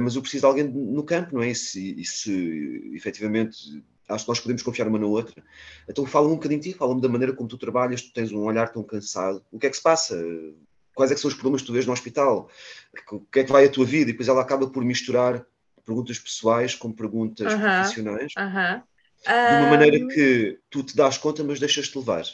mas 0.00 0.14
eu 0.14 0.22
preciso 0.22 0.42
de 0.42 0.46
alguém 0.46 0.64
no 0.64 1.02
campo, 1.04 1.34
não 1.34 1.42
é? 1.42 1.50
E 1.50 1.54
se, 1.54 2.00
e 2.00 2.04
se 2.04 2.92
efetivamente 2.94 3.82
acho 4.08 4.24
que 4.24 4.28
nós 4.28 4.40
podemos 4.40 4.62
confiar 4.62 4.88
uma 4.88 4.98
na 4.98 5.06
outra. 5.06 5.42
Então 5.88 6.04
fala 6.06 6.28
um 6.28 6.34
bocadinho 6.34 6.60
de 6.60 6.72
ti, 6.72 6.76
fala-me 6.76 7.00
da 7.00 7.08
maneira 7.08 7.32
como 7.32 7.48
tu 7.48 7.58
trabalhas, 7.58 8.02
tu 8.02 8.12
tens 8.12 8.32
um 8.32 8.40
olhar 8.40 8.68
tão 8.70 8.82
cansado. 8.82 9.44
O 9.50 9.58
que 9.58 9.66
é 9.66 9.70
que 9.70 9.76
se 9.76 9.82
passa? 9.82 10.16
Quais 10.94 11.10
é 11.10 11.14
que 11.14 11.20
são 11.20 11.28
os 11.28 11.34
problemas 11.34 11.62
que 11.62 11.66
tu 11.66 11.72
vês 11.72 11.86
no 11.86 11.92
hospital? 11.92 12.50
O 13.10 13.20
que 13.20 13.40
é 13.40 13.44
que 13.44 13.52
vai 13.52 13.64
a 13.64 13.70
tua 13.70 13.84
vida? 13.84 14.10
E 14.10 14.12
depois 14.12 14.28
ela 14.28 14.42
acaba 14.42 14.68
por 14.68 14.84
misturar 14.84 15.44
perguntas 15.84 16.18
pessoais 16.18 16.74
com 16.74 16.92
perguntas 16.92 17.52
uh 17.52 17.56
-huh. 17.56 17.78
profissionais. 17.78 18.32
Uh 18.36 18.40
-huh. 18.40 18.82
De 19.24 19.62
uma 19.62 19.70
maneira 19.70 20.06
que 20.08 20.58
tu 20.68 20.82
te 20.82 20.96
dás 20.96 21.16
conta, 21.16 21.44
mas 21.44 21.60
deixas-te 21.60 21.96
levar. 21.96 22.24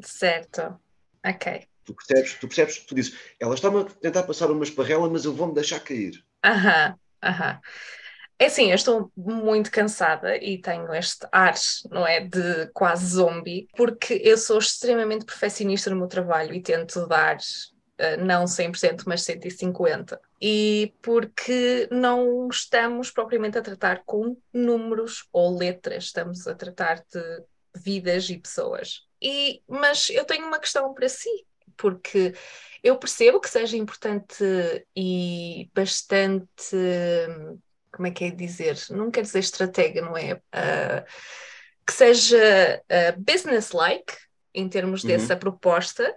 Certo. 0.00 0.78
Ok. 1.24 1.66
Tu 1.84 1.94
percebes, 1.94 2.34
tu 2.34 2.48
percebes, 2.48 2.78
tu 2.78 2.94
dizes, 2.94 3.16
ela 3.38 3.54
está-me 3.54 3.80
a 3.80 3.84
tentar 3.84 4.22
passar 4.24 4.50
uma 4.50 4.64
esparrela, 4.64 5.08
mas 5.08 5.24
eu 5.24 5.32
vou-me 5.32 5.54
deixar 5.54 5.80
cair. 5.80 6.24
Aham, 6.44 6.98
aham. 7.22 7.60
É 8.38 8.46
assim, 8.46 8.68
eu 8.70 8.74
estou 8.74 9.10
muito 9.16 9.70
cansada 9.70 10.36
e 10.36 10.60
tenho 10.60 10.92
este 10.94 11.26
ar, 11.32 11.54
não 11.90 12.06
é, 12.06 12.20
de 12.20 12.66
quase 12.74 13.06
zombie, 13.06 13.68
porque 13.76 14.20
eu 14.22 14.36
sou 14.36 14.58
extremamente 14.58 15.24
perfeccionista 15.24 15.88
no 15.90 15.96
meu 15.96 16.06
trabalho 16.08 16.54
e 16.54 16.62
tento 16.62 17.06
dar 17.06 17.36
uh, 17.38 18.24
não 18.24 18.46
100%, 18.46 19.04
mas 19.06 19.22
150%. 19.22 20.18
E 20.40 20.94
porque 21.02 21.88
não 21.90 22.48
estamos 22.48 23.10
propriamente 23.10 23.56
a 23.58 23.62
tratar 23.62 24.02
com 24.04 24.36
números 24.52 25.26
ou 25.32 25.56
letras, 25.56 26.04
estamos 26.04 26.46
a 26.46 26.54
tratar 26.54 27.02
de 27.12 27.44
vidas 27.74 28.28
e 28.28 28.38
pessoas. 28.38 29.02
E, 29.22 29.62
mas 29.66 30.10
eu 30.10 30.26
tenho 30.26 30.46
uma 30.46 30.58
questão 30.60 30.92
para 30.92 31.08
si, 31.08 31.30
porque 31.76 32.34
eu 32.82 32.96
percebo 32.98 33.40
que 33.40 33.50
seja 33.50 33.76
importante 33.76 34.44
e 34.94 35.70
bastante 35.74 36.76
como 37.96 38.06
é 38.06 38.10
que 38.10 38.24
é 38.24 38.30
dizer? 38.30 38.78
Não 38.90 39.10
quero 39.10 39.26
dizer 39.26 39.38
estratégia, 39.38 40.02
não 40.02 40.16
é? 40.16 40.34
Uh, 40.34 41.04
que 41.86 41.92
seja 41.92 42.82
uh, 42.84 43.20
business-like 43.20 44.12
em 44.54 44.68
termos 44.68 45.02
uhum. 45.02 45.08
dessa 45.08 45.34
proposta, 45.34 46.14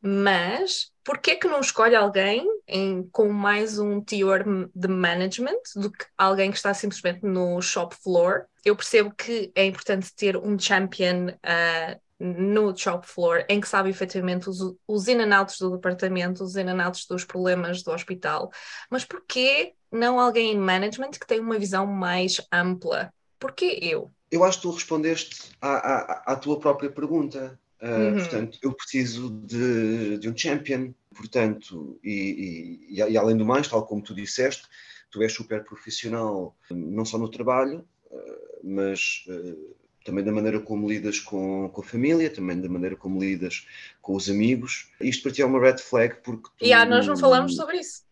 mas 0.00 0.90
por 1.04 1.18
que 1.18 1.36
que 1.36 1.48
não 1.48 1.60
escolhe 1.60 1.94
alguém 1.94 2.46
em, 2.66 3.06
com 3.10 3.28
mais 3.28 3.78
um 3.78 4.00
teor 4.00 4.44
de 4.74 4.88
management 4.88 5.60
do 5.74 5.90
que 5.90 6.06
alguém 6.16 6.50
que 6.50 6.56
está 6.56 6.72
simplesmente 6.72 7.24
no 7.24 7.60
shop 7.60 7.94
floor? 8.02 8.44
Eu 8.64 8.76
percebo 8.76 9.12
que 9.14 9.52
é 9.54 9.64
importante 9.64 10.14
ter 10.14 10.36
um 10.36 10.58
champion 10.58 11.28
uh, 11.28 12.00
no 12.18 12.76
shop 12.76 13.06
floor 13.06 13.44
em 13.48 13.60
que 13.60 13.68
sabe 13.68 13.90
efetivamente 13.90 14.48
os, 14.48 14.58
os 14.86 15.08
in 15.08 15.20
and 15.20 15.36
outs 15.38 15.58
do 15.58 15.70
departamento, 15.70 16.42
os 16.42 16.56
in 16.56 16.68
and 16.68 16.84
outs 16.84 17.06
dos 17.06 17.24
problemas 17.24 17.82
do 17.82 17.92
hospital, 17.92 18.50
mas 18.90 19.04
porquê 19.04 19.74
não 19.90 20.18
alguém 20.18 20.52
em 20.52 20.58
management 20.58 21.12
que 21.12 21.26
tem 21.26 21.40
uma 21.40 21.58
visão 21.58 21.86
mais 21.86 22.40
ampla? 22.52 23.12
Porquê 23.38 23.78
eu? 23.80 24.10
Eu 24.30 24.44
acho 24.44 24.58
que 24.58 24.62
tu 24.62 24.70
respondeste 24.70 25.52
à, 25.60 25.70
à, 25.70 26.32
à 26.32 26.36
tua 26.36 26.58
própria 26.58 26.90
pergunta. 26.90 27.58
Uh, 27.80 27.86
uhum. 27.86 28.14
Portanto, 28.16 28.58
eu 28.60 28.72
preciso 28.72 29.30
de, 29.30 30.18
de 30.18 30.28
um 30.28 30.36
champion, 30.36 30.92
portanto, 31.14 31.98
e, 32.02 32.80
e, 32.90 32.96
e, 32.96 33.16
além 33.16 33.36
do 33.36 33.46
mais, 33.46 33.68
tal 33.68 33.86
como 33.86 34.02
tu 34.02 34.14
disseste, 34.14 34.64
tu 35.10 35.22
és 35.22 35.32
super 35.32 35.64
profissional, 35.64 36.56
não 36.70 37.04
só 37.04 37.16
no 37.16 37.28
trabalho, 37.28 37.86
uh, 38.10 38.60
mas 38.64 39.24
uh, 39.28 39.76
também 40.08 40.24
da 40.24 40.32
maneira 40.32 40.58
como 40.58 40.88
lidas 40.88 41.20
com, 41.20 41.68
com 41.68 41.82
a 41.82 41.84
família, 41.84 42.30
também 42.30 42.58
da 42.58 42.68
maneira 42.68 42.96
como 42.96 43.20
lidas 43.20 43.66
com 44.00 44.16
os 44.16 44.30
amigos. 44.30 44.88
Isto 44.98 45.24
para 45.24 45.32
ti 45.32 45.42
é 45.42 45.46
uma 45.46 45.60
red 45.60 45.76
flag 45.76 46.16
porque 46.24 46.48
tu... 46.56 46.64
Yeah, 46.64 46.88
nós 46.88 47.06
não 47.06 47.14
falamos 47.14 47.54
sobre 47.54 47.78
isso. 47.78 48.04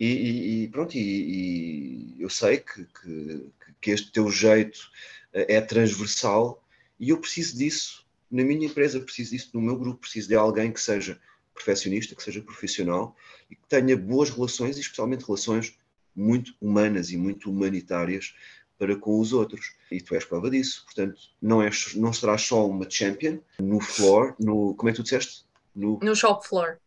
E, 0.00 0.06
e, 0.06 0.64
e 0.64 0.68
pronto, 0.68 0.96
e, 0.96 1.00
e, 1.00 2.22
eu 2.22 2.30
sei 2.30 2.58
que, 2.58 2.86
que, 2.86 3.46
que 3.78 3.90
este 3.90 4.10
teu 4.10 4.30
jeito 4.30 4.90
eh, 5.34 5.56
é 5.56 5.60
transversal 5.60 6.64
e 6.98 7.10
eu 7.10 7.18
preciso 7.18 7.58
disso 7.58 8.06
na 8.30 8.42
minha 8.42 8.66
empresa, 8.66 8.98
preciso 8.98 9.32
disso 9.32 9.50
no 9.52 9.60
meu 9.60 9.76
grupo, 9.76 10.00
preciso 10.00 10.28
de 10.28 10.34
alguém 10.34 10.72
que 10.72 10.80
seja 10.80 11.20
profissionista, 11.52 12.16
que 12.16 12.22
seja 12.22 12.40
profissional 12.40 13.14
e 13.50 13.54
que 13.54 13.68
tenha 13.68 13.96
boas 13.98 14.30
relações, 14.30 14.78
e 14.78 14.80
especialmente 14.80 15.26
relações 15.26 15.76
muito 16.16 16.54
humanas 16.60 17.10
e 17.10 17.18
muito 17.18 17.50
humanitárias 17.50 18.34
para 18.78 18.96
com 18.96 19.18
os 19.18 19.32
outros. 19.32 19.74
E 19.90 20.00
tu 20.00 20.14
és 20.14 20.24
prova 20.24 20.50
disso. 20.50 20.84
Portanto, 20.84 21.20
não, 21.40 21.62
és, 21.62 21.94
não 21.94 22.12
serás 22.12 22.42
só 22.42 22.66
uma 22.66 22.88
champion 22.88 23.38
no 23.58 23.80
floor, 23.80 24.34
no. 24.38 24.74
Como 24.74 24.88
é 24.88 24.92
que 24.92 24.96
tu 24.96 25.02
disseste? 25.02 25.44
No, 25.74 25.98
no 26.02 26.14
shop 26.14 26.46
floor. 26.46 26.78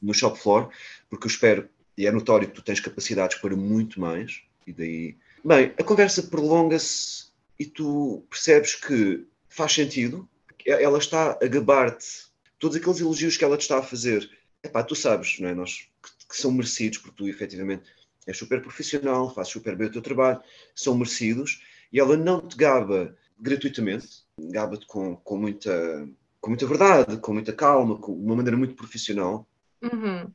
No 0.00 0.12
shop 0.12 0.38
floor, 0.38 0.70
porque 1.08 1.26
eu 1.26 1.30
espero, 1.30 1.68
e 1.96 2.06
é 2.06 2.12
notório 2.12 2.48
que 2.48 2.54
tu 2.54 2.62
tens 2.62 2.80
capacidades 2.80 3.38
para 3.38 3.56
muito 3.56 4.00
mais, 4.00 4.42
e 4.66 4.72
daí. 4.72 5.16
Bem, 5.44 5.72
a 5.78 5.82
conversa 5.82 6.22
prolonga-se 6.22 7.26
e 7.58 7.64
tu 7.64 8.26
percebes 8.28 8.74
que 8.74 9.26
faz 9.48 9.72
sentido, 9.72 10.28
ela 10.66 10.98
está 10.98 11.38
a 11.40 11.46
gabar-te 11.46 12.26
todos 12.58 12.76
aqueles 12.76 13.00
elogios 13.00 13.36
que 13.36 13.44
ela 13.44 13.56
te 13.56 13.62
está 13.62 13.78
a 13.78 13.82
fazer. 13.82 14.28
Epá, 14.62 14.82
tu 14.82 14.94
sabes, 14.94 15.38
não 15.38 15.48
é? 15.48 15.54
Nós 15.54 15.88
que, 16.02 16.26
que 16.28 16.36
são 16.36 16.50
merecidos, 16.50 16.98
porque 16.98 17.16
tu 17.16 17.28
efetivamente 17.28 17.84
és 18.26 18.36
super 18.36 18.60
profissional, 18.62 19.32
fazes 19.32 19.52
super 19.52 19.76
bem 19.76 19.88
o 19.88 19.92
teu 19.92 20.02
trabalho, 20.02 20.40
são 20.74 20.96
merecidos, 20.96 21.62
e 21.92 22.00
ela 22.00 22.16
não 22.16 22.40
te 22.40 22.56
gaba 22.56 23.16
gratuitamente, 23.38 24.24
gaba-te 24.38 24.86
com, 24.86 25.16
com, 25.16 25.36
muita, 25.36 26.08
com 26.40 26.50
muita 26.50 26.66
verdade, 26.66 27.16
com 27.18 27.32
muita 27.32 27.52
calma, 27.52 27.98
com 27.98 28.12
uma 28.12 28.36
maneira 28.36 28.56
muito 28.56 28.74
profissional, 28.74 29.46
uhum. 29.82 30.30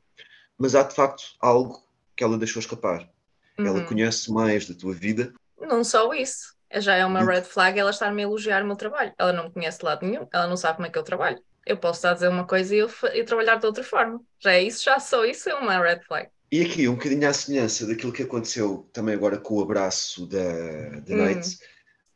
mas 0.58 0.76
há 0.76 0.84
de 0.84 0.96
facto 0.96 1.24
algo 1.40 1.84
que 2.16 2.24
ela 2.24 2.38
deixou 2.38 2.60
escapar. 2.60 3.10
Uhum. 3.58 3.66
Ela 3.66 3.84
conhece 3.86 4.32
mais 4.32 4.68
da 4.68 4.76
tua 4.76 4.94
vida. 4.94 5.34
Não 5.60 5.84
só 5.84 6.14
isso. 6.14 6.58
Já 6.76 6.96
é 6.96 7.06
uma 7.06 7.24
red 7.24 7.42
flag 7.42 7.80
ela 7.80 7.90
estar-me 7.90 8.22
a 8.22 8.26
elogiar 8.26 8.64
o 8.64 8.68
meu 8.68 8.76
trabalho. 8.76 9.14
Ela 9.18 9.34
não 9.34 9.46
me 9.46 9.52
conhece 9.52 9.80
de 9.80 9.86
lado 9.86 10.06
nenhum, 10.06 10.28
ela 10.32 10.48
não 10.48 10.56
sabe 10.56 10.76
como 10.76 10.88
é 10.88 10.90
que 10.90 10.98
eu 10.98 11.04
trabalho. 11.04 11.42
Eu 11.66 11.78
posso 11.78 12.00
estar 12.00 12.12
a 12.12 12.14
dizer 12.14 12.30
uma 12.30 12.46
coisa 12.46 12.76
e 12.76 12.80
eu, 12.80 12.90
eu 13.14 13.26
trabalhar 13.26 13.56
de 13.56 13.66
outra 13.66 13.84
forma. 13.84 14.22
Já 14.40 14.54
é 14.54 14.64
isso, 14.64 14.84
já 14.84 15.00
só 15.00 15.26
isso 15.26 15.50
é 15.50 15.56
uma 15.56 15.82
red 15.82 16.00
flag. 16.02 16.30
E 16.52 16.62
aqui, 16.62 16.88
um 16.88 16.96
bocadinho 16.96 17.30
à 17.30 17.34
semelhança 17.34 17.86
daquilo 17.86 18.12
que 18.12 18.24
aconteceu 18.24 18.90
também 18.92 19.14
agora 19.14 19.38
com 19.38 19.56
o 19.56 19.62
abraço 19.62 20.26
da, 20.26 21.00
da 21.00 21.14
hum. 21.14 21.18
Knights, 21.18 21.60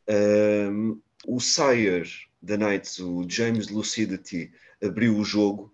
um, 0.08 1.00
o 1.26 1.40
Sire 1.40 2.08
da 2.42 2.56
Knights, 2.56 2.98
o 2.98 3.24
James 3.28 3.68
Lucidity, 3.68 4.52
abriu 4.82 5.16
o 5.16 5.24
jogo 5.24 5.72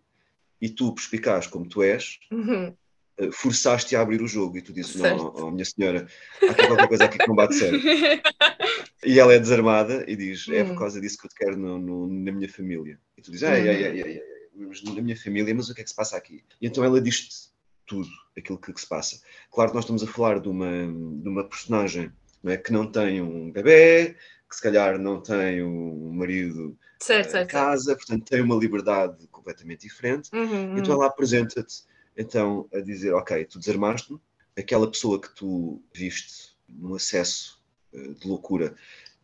e 0.60 0.68
tu, 0.68 0.94
perspicaz 0.94 1.46
como 1.46 1.66
tu 1.66 1.82
és, 1.82 2.20
uhum. 2.30 2.74
Eh, 3.20 3.30
forçaste 3.32 3.94
a 3.94 4.00
abrir 4.00 4.22
o 4.22 4.26
jogo 4.26 4.56
e 4.56 4.62
tu 4.62 4.72
disse: 4.72 4.96
Não, 4.96 5.34
oh, 5.36 5.50
minha 5.50 5.64
senhora, 5.64 6.06
há 6.42 6.54
qualquer 6.54 6.88
coisa 6.88 7.04
aqui 7.04 7.18
que 7.18 7.28
não 7.28 7.34
bate 7.34 7.54
certo. 7.54 7.76
e 9.04 9.20
ela 9.20 9.34
é 9.34 9.38
desarmada 9.38 10.04
e 10.08 10.16
diz: 10.16 10.48
É 10.48 10.64
por 10.64 10.72
hum. 10.72 10.76
causa 10.76 11.00
disso 11.00 11.18
que 11.18 11.26
eu 11.26 11.28
te 11.28 11.34
quero 11.34 11.56
no, 11.56 11.78
no, 11.78 12.06
na 12.08 12.32
minha 12.32 12.48
família. 12.48 12.98
E 13.18 13.20
tu 13.20 13.30
dizes: 13.30 13.46
ai, 13.46 13.68
ai, 13.68 13.84
ai, 13.84 14.02
ai, 14.02 14.16
ai, 14.16 14.22
mas 14.54 14.82
na 14.82 15.02
minha 15.02 15.16
família, 15.16 15.54
mas 15.54 15.68
o 15.68 15.74
que 15.74 15.82
é 15.82 15.84
que 15.84 15.90
se 15.90 15.96
passa 15.96 16.16
aqui? 16.16 16.42
E 16.60 16.66
então 16.66 16.82
ela 16.82 17.00
diz-te 17.00 17.49
tudo 17.90 18.08
aquilo 18.38 18.56
que, 18.56 18.72
que, 18.72 18.80
se 18.80 18.86
passa. 18.86 19.20
Claro 19.50 19.70
que 19.70 19.74
nós 19.74 19.84
estamos 19.84 20.04
a 20.04 20.06
falar 20.06 20.38
de 20.38 20.48
uma, 20.48 20.70
de 20.70 21.28
uma 21.28 21.42
personagem 21.42 22.12
não 22.40 22.52
é, 22.52 22.56
que 22.56 22.72
não 22.72 22.90
tem 22.90 23.20
um 23.20 23.50
bebê, 23.50 24.16
que 24.48 24.54
se 24.56 24.62
calhar 24.62 24.96
não 24.96 25.20
tem 25.20 25.62
um 25.62 26.12
marido 26.12 26.78
certo, 27.00 27.28
em 27.28 27.30
certo, 27.32 27.50
casa, 27.50 27.84
certo. 27.86 27.98
portanto 27.98 28.28
tem 28.30 28.40
uma 28.40 28.54
liberdade 28.54 29.26
completamente 29.26 29.80
diferente. 29.80 30.30
Uhum, 30.32 30.78
então 30.78 30.94
ela 30.94 31.06
apresenta-te 31.06 31.82
então 32.16 32.68
a 32.72 32.78
dizer, 32.80 33.12
ok, 33.12 33.44
tu 33.44 33.58
desarmaste-me, 33.58 34.20
aquela 34.56 34.88
pessoa 34.88 35.20
que 35.20 35.34
tu 35.34 35.82
viste 35.92 36.56
num 36.68 36.94
acesso 36.94 37.60
uh, 37.92 38.14
de 38.14 38.26
loucura 38.26 38.74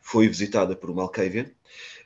foi 0.00 0.26
visitada 0.26 0.74
por 0.74 0.90
um 0.90 0.94
Malkavian. 0.94 1.46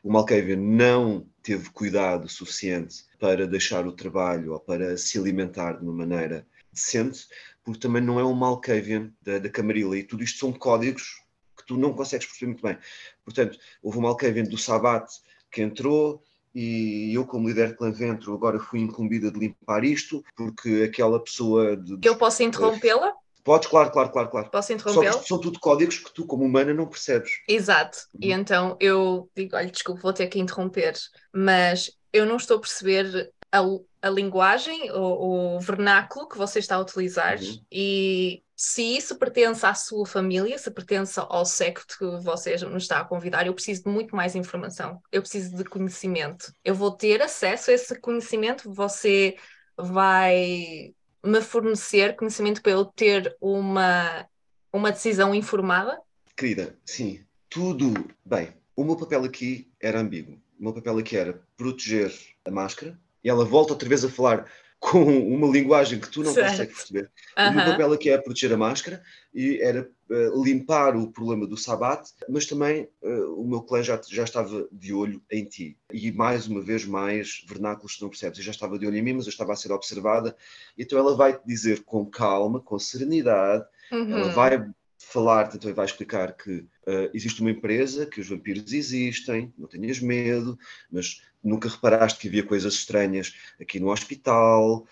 O 0.02 0.12
Malkavian 0.12 0.56
não 0.56 1.26
teve 1.42 1.70
cuidado 1.70 2.28
suficiente 2.28 3.04
para 3.18 3.46
deixar 3.46 3.86
o 3.86 3.92
trabalho 3.92 4.52
ou 4.52 4.60
para 4.60 4.96
se 4.96 5.18
alimentar 5.18 5.74
de 5.74 5.84
uma 5.84 5.92
maneira 5.92 6.46
decente, 6.72 7.26
porque 7.62 7.80
também 7.80 8.02
não 8.02 8.18
é 8.18 8.24
um 8.24 8.34
Malkavian 8.34 9.12
da, 9.22 9.38
da 9.38 9.48
Camarilla 9.48 9.96
e 9.96 10.02
tudo 10.02 10.22
isto 10.22 10.38
são 10.38 10.52
códigos 10.52 11.22
que 11.56 11.66
tu 11.66 11.76
não 11.76 11.92
consegues 11.92 12.26
perceber 12.26 12.52
muito 12.52 12.62
bem. 12.62 12.78
Portanto, 13.24 13.58
houve 13.82 13.98
um 13.98 14.02
Malkavian 14.02 14.44
do 14.44 14.58
Sabat 14.58 15.12
que 15.50 15.62
entrou 15.62 16.22
e 16.54 17.12
eu 17.14 17.24
como 17.26 17.48
líder 17.48 17.68
de 17.68 17.76
clã 17.76 17.92
Ventro 17.92 18.34
agora 18.34 18.58
fui 18.58 18.80
incumbida 18.80 19.30
de 19.30 19.38
limpar 19.38 19.84
isto 19.84 20.24
porque 20.36 20.88
aquela 20.88 21.22
pessoa... 21.22 21.76
De, 21.76 21.98
que 21.98 22.08
eu 22.08 22.16
posso 22.16 22.42
interrompê-la? 22.42 23.14
Podes, 23.42 23.68
claro, 23.68 23.90
claro, 23.90 24.10
claro, 24.10 24.28
claro. 24.28 24.50
Posso 24.50 24.72
interrompê-lo? 24.72 25.22
São 25.24 25.40
tudo 25.40 25.58
códigos 25.60 25.98
que 25.98 26.12
tu, 26.12 26.26
como 26.26 26.44
humana, 26.44 26.74
não 26.74 26.86
percebes. 26.86 27.30
Exato. 27.48 27.98
Uhum. 28.14 28.20
E 28.22 28.32
então 28.32 28.76
eu 28.80 29.30
digo, 29.34 29.56
olha, 29.56 29.70
desculpe, 29.70 30.02
vou 30.02 30.12
ter 30.12 30.26
que 30.26 30.38
interromper, 30.38 30.94
mas 31.32 31.90
eu 32.12 32.26
não 32.26 32.36
estou 32.36 32.58
a 32.58 32.60
perceber 32.60 33.32
a, 33.52 33.60
a 34.02 34.10
linguagem, 34.10 34.90
o, 34.92 35.56
o, 35.56 35.60
vernáculo 35.60 36.28
que 36.28 36.38
você 36.38 36.58
está 36.58 36.76
a 36.76 36.80
utilizar 36.80 37.38
uhum. 37.38 37.60
e 37.70 38.42
se 38.56 38.82
isso 38.82 39.16
pertence 39.16 39.64
à 39.64 39.72
sua 39.72 40.04
família, 40.04 40.58
se 40.58 40.70
pertence 40.70 41.18
ao 41.18 41.46
secto 41.46 41.98
que 41.98 42.22
você 42.22 42.56
nos 42.66 42.82
está 42.82 43.00
a 43.00 43.04
convidar, 43.04 43.46
eu 43.46 43.54
preciso 43.54 43.84
de 43.84 43.88
muito 43.88 44.14
mais 44.14 44.36
informação. 44.36 45.02
Eu 45.10 45.22
preciso 45.22 45.56
de 45.56 45.64
conhecimento. 45.64 46.52
Eu 46.62 46.74
vou 46.74 46.90
ter 46.90 47.22
acesso 47.22 47.70
a 47.70 47.74
esse 47.74 47.98
conhecimento, 47.98 48.70
você 48.70 49.34
vai 49.78 50.94
me 51.24 51.40
fornecer 51.40 52.16
conhecimento 52.16 52.60
para 52.62 52.72
eu 52.72 52.84
ter 52.84 53.34
uma, 53.40 54.28
uma 54.70 54.92
decisão 54.92 55.34
informada? 55.34 55.98
Querida, 56.36 56.78
sim, 56.84 57.24
tudo 57.48 57.94
bem. 58.22 58.52
O 58.76 58.84
meu 58.84 58.96
papel 58.96 59.24
aqui 59.24 59.70
era 59.80 60.00
ambíguo. 60.00 60.34
O 60.58 60.64
meu 60.64 60.74
papel 60.74 60.98
aqui 60.98 61.16
era 61.16 61.42
proteger 61.56 62.12
a 62.44 62.50
máscara 62.50 62.98
e 63.22 63.28
ela 63.28 63.44
volta 63.44 63.72
outra 63.72 63.88
vez 63.88 64.04
a 64.04 64.08
falar 64.08 64.46
com 64.80 65.04
uma 65.04 65.46
linguagem 65.46 66.00
que 66.00 66.08
tu 66.08 66.22
não 66.22 66.32
certo. 66.32 66.52
consegues 66.52 66.74
perceber. 66.74 67.10
Uh 67.36 67.42
-huh. 67.42 67.50
O 67.50 67.54
meu 67.54 67.64
papel 67.66 67.92
aqui 67.92 68.10
é 68.10 68.16
proteger 68.16 68.52
a 68.54 68.56
máscara 68.56 69.02
e 69.32 69.60
era 69.60 69.88
uh, 70.08 70.42
limpar 70.42 70.96
o 70.96 71.12
problema 71.12 71.46
do 71.46 71.56
sabat, 71.56 72.10
mas 72.26 72.46
também 72.46 72.88
uh, 73.02 73.40
o 73.40 73.46
meu 73.46 73.60
clã 73.60 73.82
já, 73.82 74.00
já 74.08 74.24
estava 74.24 74.66
de 74.72 74.94
olho 74.94 75.22
em 75.30 75.44
ti. 75.44 75.76
E 75.92 76.10
mais 76.10 76.46
uma 76.46 76.62
vez, 76.62 76.86
mais 76.86 77.44
vernáculos 77.46 77.96
que 77.96 78.02
não 78.02 78.08
percebes. 78.08 78.38
Eu 78.38 78.44
já 78.44 78.52
estava 78.52 78.78
de 78.78 78.86
olho 78.86 78.96
em 78.96 79.02
mim, 79.02 79.12
mas 79.12 79.26
eu 79.26 79.30
estava 79.30 79.52
a 79.52 79.56
ser 79.56 79.70
observada. 79.70 80.34
Então 80.78 80.98
ela 80.98 81.14
vai 81.14 81.34
te 81.36 81.46
dizer 81.46 81.84
com 81.84 82.06
calma, 82.06 82.58
com 82.58 82.78
serenidade, 82.78 83.66
-huh. 83.92 84.12
ela 84.12 84.26
uhum. 84.28 84.32
vai 84.32 84.66
falar, 85.06 85.50
então 85.54 85.72
vai 85.74 85.86
explicar 85.86 86.36
que 86.36 86.58
uh, 86.58 87.10
existe 87.14 87.40
uma 87.40 87.50
empresa, 87.50 88.06
que 88.06 88.20
os 88.20 88.28
vampiros 88.28 88.72
existem, 88.72 89.52
não 89.56 89.66
tenhas 89.66 89.98
medo, 89.98 90.58
mas 90.90 91.22
nunca 91.42 91.68
reparaste 91.68 92.20
que 92.20 92.28
havia 92.28 92.42
coisas 92.42 92.74
estranhas 92.74 93.34
aqui 93.60 93.80
no 93.80 93.90
hospital, 93.90 94.86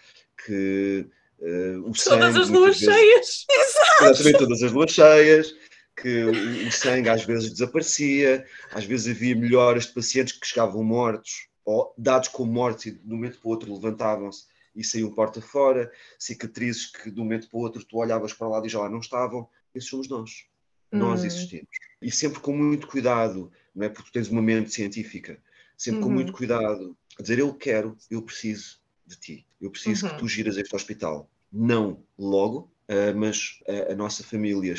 que 0.46 1.06
uh, 1.40 1.78
o 1.80 1.92
Todas 1.92 2.00
sangue, 2.00 2.40
as 2.40 2.48
luas 2.48 2.80
vezes- 2.80 2.94
cheias. 2.94 3.46
Exatamente, 4.02 4.38
todas 4.38 4.62
as 4.62 4.72
luas 4.72 4.90
cheias, 4.90 5.54
que 6.00 6.24
o, 6.24 6.68
o 6.68 6.72
sangue 6.72 7.08
às 7.10 7.24
vezes 7.24 7.50
desaparecia, 7.50 8.46
às 8.72 8.84
vezes 8.84 9.14
havia 9.14 9.36
melhoras 9.36 9.86
de 9.86 9.92
pacientes 9.92 10.32
que 10.38 10.46
chegavam 10.46 10.82
mortos, 10.82 11.48
ou 11.64 11.92
dados 11.98 12.28
como 12.28 12.50
mortos 12.50 12.86
e 12.86 12.92
de 12.92 13.12
um 13.12 13.16
momento 13.16 13.38
para 13.38 13.46
o 13.48 13.50
outro 13.50 13.74
levantavam-se 13.74 14.46
e 14.74 14.82
saíam 14.82 15.12
porta 15.12 15.40
fora, 15.42 15.90
cicatrizes 16.18 16.86
que 16.86 17.10
de 17.10 17.20
um 17.20 17.24
momento 17.24 17.48
para 17.48 17.58
o 17.58 17.62
outro 17.62 17.84
tu 17.84 17.98
olhavas 17.98 18.32
para 18.32 18.48
lá 18.48 18.62
e 18.64 18.68
já 18.68 18.78
lá 18.78 18.88
não 18.88 19.00
estavam. 19.00 19.46
Esses 19.74 19.88
somos 19.88 20.08
nós. 20.08 20.46
Nós 20.92 21.22
Hum. 21.22 21.26
existimos. 21.26 21.68
E 22.00 22.10
sempre 22.10 22.40
com 22.40 22.56
muito 22.56 22.86
cuidado, 22.86 23.50
não 23.74 23.86
é? 23.86 23.88
Porque 23.88 24.08
tu 24.08 24.12
tens 24.12 24.28
uma 24.28 24.42
mente 24.42 24.72
científica, 24.72 25.42
sempre 25.76 26.00
com 26.00 26.08
Uhum. 26.08 26.14
muito 26.14 26.32
cuidado, 26.32 26.96
a 27.18 27.22
dizer 27.22 27.38
eu 27.38 27.52
quero, 27.54 27.96
eu 28.10 28.22
preciso 28.22 28.80
de 29.06 29.16
ti, 29.16 29.46
eu 29.60 29.70
preciso 29.70 30.06
Uhum. 30.06 30.12
que 30.12 30.18
tu 30.18 30.28
giras 30.28 30.56
este 30.56 30.74
hospital. 30.74 31.30
Não 31.52 32.02
logo, 32.18 32.70
ah, 32.88 33.12
mas 33.14 33.60
a, 33.68 33.92
a 33.92 33.96
nossa 33.96 34.22
família, 34.22 34.74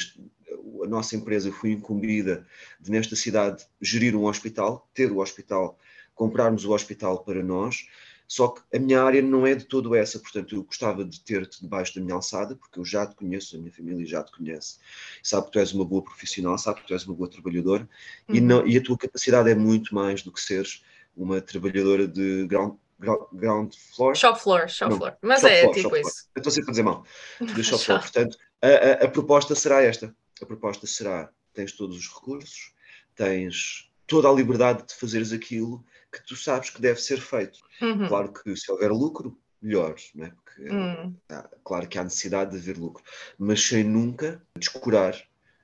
a 0.83 0.87
nossa 0.87 1.15
empresa 1.15 1.51
foi 1.51 1.71
incumbida 1.71 2.47
de, 2.79 2.89
nesta 2.91 3.15
cidade, 3.15 3.65
gerir 3.81 4.15
um 4.15 4.25
hospital, 4.25 4.89
ter 4.93 5.11
o 5.11 5.19
hospital, 5.19 5.77
comprarmos 6.15 6.65
o 6.65 6.71
hospital 6.73 7.23
para 7.23 7.43
nós. 7.43 7.87
Só 8.31 8.49
que 8.49 8.61
a 8.77 8.79
minha 8.79 9.01
área 9.01 9.23
não 9.23 9.47
é 9.47 9.55
de 9.55 9.65
todo 9.65 9.95
essa, 9.95 10.19
portanto, 10.19 10.53
eu 10.55 10.61
gostava 10.63 11.03
de 11.03 11.19
ter-te 11.21 11.61
debaixo 11.61 11.95
da 11.95 12.01
minha 12.01 12.13
alçada, 12.13 12.55
porque 12.55 12.79
eu 12.79 12.85
já 12.85 13.07
te 13.07 13.15
conheço, 13.15 13.55
a 13.55 13.59
minha 13.59 13.71
família 13.73 14.05
já 14.05 14.23
te 14.23 14.31
conhece, 14.31 14.77
sabe 15.23 15.47
que 15.47 15.53
tu 15.53 15.57
és 15.59 15.73
uma 15.73 15.83
boa 15.83 16.03
profissional, 16.03 16.55
sabe 16.59 16.79
que 16.81 16.87
tu 16.87 16.93
és 16.93 17.03
uma 17.07 17.15
boa 17.15 17.27
trabalhadora, 17.27 17.89
e, 18.29 18.39
Uhum. 18.39 18.45
não, 18.45 18.67
e 18.67 18.77
a 18.77 18.83
tua 18.83 18.95
capacidade 18.95 19.49
é 19.49 19.55
muito 19.55 19.95
mais 19.95 20.21
do 20.21 20.31
que 20.31 20.39
seres 20.39 20.83
uma 21.17 21.41
trabalhadora 21.41 22.07
de 22.07 22.45
ground, 22.45 22.75
ground, 22.99 23.21
ground 23.33 23.73
floor. 23.95 24.15
Shop 24.15 24.39
floor, 24.39 24.67
shop 24.69 24.91
Não, 24.91 24.97
floor. 24.99 25.17
Mas 25.23 25.41
Shop 25.41 25.51
é 25.51 25.59
floor, 25.61 25.73
tipo 25.75 25.89
floor. 25.89 26.01
isso. 26.07 26.29
Eu 26.35 26.39
estou 26.39 26.51
sempre 26.51 26.69
a 26.69 26.71
dizer 26.71 26.83
mal. 26.83 27.03
De 27.41 27.63
Shop. 27.63 27.81
floor. 27.83 27.99
Portanto, 28.01 28.37
a, 28.61 28.67
a- 28.67 29.05
a 29.05 29.07
proposta 29.09 29.55
será 29.55 29.81
esta. 29.81 30.15
A 30.39 30.45
proposta 30.45 30.85
será, 30.85 31.31
tens 31.51 31.71
todos 31.71 31.97
os 31.97 32.07
recursos, 32.07 32.73
tens 33.15 33.89
toda 34.05 34.29
a 34.29 34.31
liberdade 34.33 34.85
de 34.87 34.93
fazeres 34.93 35.31
aquilo 35.33 35.83
que 36.11 36.25
tu 36.25 36.35
sabes 36.35 36.69
que 36.69 36.81
deve 36.81 36.99
ser 37.01 37.19
feito. 37.21 37.59
Uhum. 37.81 38.07
Claro 38.07 38.33
que 38.33 38.55
se 38.55 38.71
houver 38.71 38.91
lucro, 38.91 39.37
melhor, 39.61 39.95
não 40.15 40.25
é? 40.25 40.31
Porque 40.31 40.73
Hum. 40.73 41.15
há- 41.29 41.49
claro 41.63 41.87
que 41.87 41.97
há 41.97 42.03
necessidade 42.03 42.51
de 42.51 42.57
haver 42.57 42.77
lucro, 42.77 43.03
mas 43.37 43.61
sem 43.61 43.83
nunca 43.83 44.41
descurar 44.57 45.15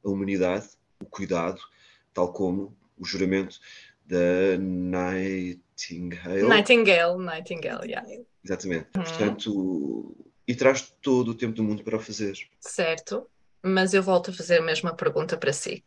a 0.04 0.10
humanidade, 0.10 0.70
o 1.02 1.06
cuidado, 1.06 1.60
tal 2.14 2.32
como 2.32 2.78
o 2.98 3.06
juramento 3.06 3.60
da 4.06 4.58
Nightingale. 4.60 6.48
Nightingale, 6.48 7.18
Nightingale, 7.18 7.88
yeah. 7.90 8.08
Exatamente. 8.44 8.88
Uhum. 8.96 9.04
Portanto, 9.04 10.16
e 10.48 10.56
traz 10.56 10.82
todo 11.02 11.32
o 11.32 11.36
tempo 11.36 11.54
do 11.56 11.64
mundo 11.64 11.84
para 11.84 11.98
o 11.98 12.00
fazer. 12.00 12.38
Certo. 12.60 13.30
Mas 13.64 13.94
eu 13.96 14.04
volto 14.04 14.30
a 14.30 14.34
fazer 14.34 14.60
a 14.60 14.62
mesma 14.64 14.96
pergunta 14.96 15.36
para 15.38 15.52
si. 15.52 15.84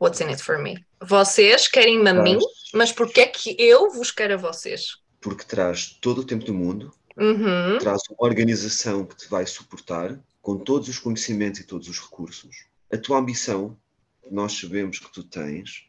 What's 0.00 0.20
in 0.20 0.28
it 0.28 0.42
for 0.42 0.58
me? 0.58 0.84
Vocês 1.00 1.68
querem-me 1.68 2.08
a 2.08 2.14
mim, 2.14 2.38
mas 2.72 2.92
porquê 2.92 3.22
é 3.22 3.26
que 3.26 3.56
eu 3.58 3.90
vos 3.90 4.10
quero 4.10 4.34
a 4.34 4.36
vocês? 4.36 4.98
Porque 5.20 5.44
traz 5.44 5.86
todo 6.00 6.20
o 6.20 6.24
tempo 6.24 6.44
do 6.44 6.54
mundo, 6.54 6.92
Uhum. 7.16 7.78
traz 7.78 8.02
uma 8.10 8.26
organização 8.28 9.04
que 9.04 9.16
te 9.16 9.28
vai 9.28 9.46
suportar, 9.46 10.18
com 10.42 10.58
todos 10.58 10.88
os 10.88 10.98
conhecimentos 10.98 11.60
e 11.60 11.64
todos 11.64 11.88
os 11.88 11.98
recursos. 12.00 12.66
A 12.92 12.98
tua 12.98 13.18
ambição, 13.18 13.76
nós 14.30 14.52
sabemos 14.58 14.98
que 14.98 15.10
tu 15.12 15.22
tens, 15.22 15.86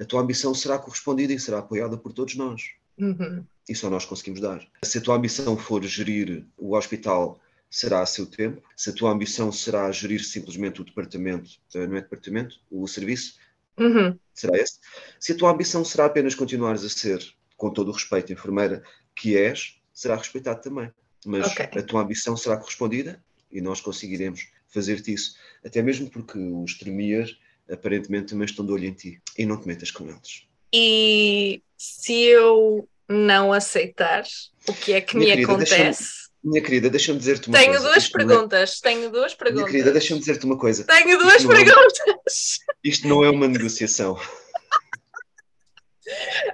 a 0.00 0.04
tua 0.04 0.20
ambição 0.20 0.54
será 0.54 0.78
correspondida 0.78 1.32
e 1.32 1.40
será 1.40 1.58
apoiada 1.58 1.96
por 1.96 2.12
todos 2.12 2.36
nós. 2.36 2.62
Uhum. 2.96 3.44
E 3.68 3.74
só 3.74 3.90
nós 3.90 4.04
conseguimos 4.04 4.40
dar. 4.40 4.64
Se 4.84 4.98
a 4.98 5.00
tua 5.00 5.16
ambição 5.16 5.56
for 5.58 5.82
gerir 5.84 6.46
o 6.56 6.74
hospital, 6.76 7.38
será 7.70 8.00
a 8.00 8.06
seu 8.06 8.24
tempo. 8.24 8.62
Se 8.76 8.90
a 8.90 8.92
tua 8.94 9.10
ambição 9.10 9.52
será 9.52 9.90
gerir 9.92 10.24
simplesmente 10.24 10.80
o 10.80 10.84
departamento, 10.84 11.50
eh, 11.74 11.86
não 11.86 11.96
é 11.96 12.00
departamento, 12.00 12.56
o 12.70 12.86
serviço, 12.86 13.34
Uhum. 13.78 14.18
será 14.34 14.56
esse. 14.58 14.78
Se 15.18 15.32
a 15.32 15.36
tua 15.36 15.50
ambição 15.50 15.84
será 15.84 16.06
apenas 16.06 16.34
continuares 16.34 16.84
a 16.84 16.88
ser, 16.88 17.20
com 17.56 17.70
todo 17.70 17.88
o 17.88 17.92
respeito, 17.92 18.32
enfermeira 18.32 18.82
que 19.14 19.36
és, 19.36 19.80
será 19.92 20.16
respeitado 20.16 20.60
também. 20.62 20.90
Mas 21.26 21.46
Ok. 21.48 21.68
a 21.76 21.82
tua 21.82 22.02
ambição 22.02 22.36
será 22.36 22.56
correspondida 22.56 23.22
e 23.50 23.60
nós 23.60 23.80
conseguiremos 23.80 24.48
fazer-te 24.68 25.12
isso. 25.12 25.34
Até 25.64 25.82
mesmo 25.82 26.08
porque 26.08 26.38
os 26.38 26.78
tremias 26.78 27.36
aparentemente 27.70 28.28
também 28.28 28.44
estão 28.44 28.64
de 28.64 28.72
olho 28.72 28.84
em 28.86 28.92
ti 28.92 29.20
e 29.36 29.44
não 29.44 29.60
te 29.60 29.66
metas 29.66 29.90
com 29.90 30.08
eles. 30.08 30.44
E 30.72 31.62
se 31.76 32.12
eu 32.22 32.88
não 33.08 33.52
aceitar, 33.52 34.24
o 34.68 34.74
que 34.74 34.92
é 34.92 35.00
que 35.00 35.16
Minha 35.16 35.34
me 35.36 35.46
querida, 35.46 35.52
acontece? 35.64 36.27
Minha 36.42 36.62
querida, 36.62 36.88
deixa-me 36.88 37.18
dizer-te 37.18 37.48
uma 37.48 37.58
Tenho 37.58 37.72
coisa. 37.72 37.88
duas 37.88 38.06
é- 38.06 38.10
perguntas. 38.10 38.80
Tenho 38.80 39.10
duas 39.10 39.32
Minha 39.32 39.38
perguntas. 39.38 39.70
querida, 39.70 39.92
deixa-me 39.92 40.20
dizer-te 40.20 40.46
uma 40.46 40.56
coisa. 40.58 40.84
Tenho 40.84 41.18
duas 41.18 41.34
Isto 41.36 41.48
não 41.48 41.52
é- 41.56 41.64
perguntas. 41.64 42.58
Isto 42.84 43.08
não 43.08 43.24
é 43.24 43.30
uma 43.30 43.48
negociação. 43.48 44.16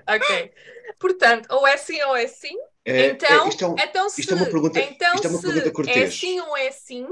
Ok. 0.09 0.53
Portanto, 0.99 1.47
ou 1.51 1.67
é 1.67 1.77
sim 1.77 2.01
ou 2.03 2.17
é 2.17 2.27
sim. 2.27 2.57
É- 2.85 3.01
é- 3.03 3.07
então, 3.11 3.49
isto 3.49 3.65
é 3.65 3.69
um- 3.69 3.75
então 3.79 4.09
se, 4.11 4.21
isto 4.21 4.33
é 4.33 4.37
uma 4.37 4.47
pergunta- 4.47 4.81
então, 4.81 5.15
isto 5.15 5.27
é 5.27 5.31
uma 5.31 5.39
se 5.39 5.47
pergunta 5.47 5.69
é 5.69 5.71
cortês. 5.71 6.15
sim 6.19 6.41
ou 6.41 6.57
é 6.57 6.71
sim, 6.71 7.07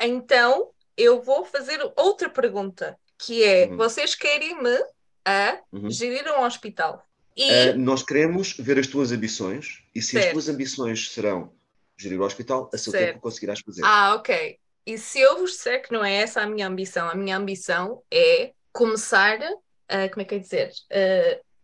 então 0.00 0.70
eu 0.96 1.20
vou 1.20 1.44
fazer 1.44 1.80
outra 1.96 2.28
pergunta, 2.28 2.96
que 3.18 3.42
é: 3.42 3.66
Uhum. 3.66 3.76
vocês 3.76 4.14
querem-me 4.14 4.78
a 5.24 5.58
Uhum. 5.72 5.90
gerir 5.90 6.24
um 6.32 6.44
hospital? 6.44 7.02
E 7.36 7.50
Uh, 7.70 7.78
nós 7.78 8.02
queremos 8.02 8.54
ver 8.58 8.78
as 8.78 8.86
tuas 8.86 9.10
ambições 9.12 9.82
e 9.94 10.00
se 10.00 10.12
Certo. 10.12 10.26
as 10.26 10.32
tuas 10.32 10.48
ambições 10.48 11.10
serão 11.10 11.52
gerir 11.96 12.20
o 12.20 12.24
hospital, 12.24 12.70
a 12.72 12.78
seu 12.78 12.92
Certo. 12.92 13.06
tempo 13.12 13.20
conseguirás 13.20 13.60
fazer. 13.60 13.82
Ah, 13.84 14.14
ok. 14.14 14.58
E 14.86 14.98
se 14.98 15.20
eu 15.20 15.38
vos 15.38 15.52
disser 15.52 15.82
que 15.82 15.92
não 15.92 16.04
é 16.04 16.14
essa 16.14 16.40
a 16.42 16.46
minha 16.46 16.66
ambição, 16.66 17.08
a 17.08 17.14
minha 17.14 17.36
ambição 17.36 18.02
é 18.10 18.52
começar, 18.72 19.38
a, 19.88 20.08
como 20.08 20.22
é 20.22 20.24
que 20.24 20.34
eu 20.34 20.38
ia 20.38 20.42
dizer? 20.42 20.70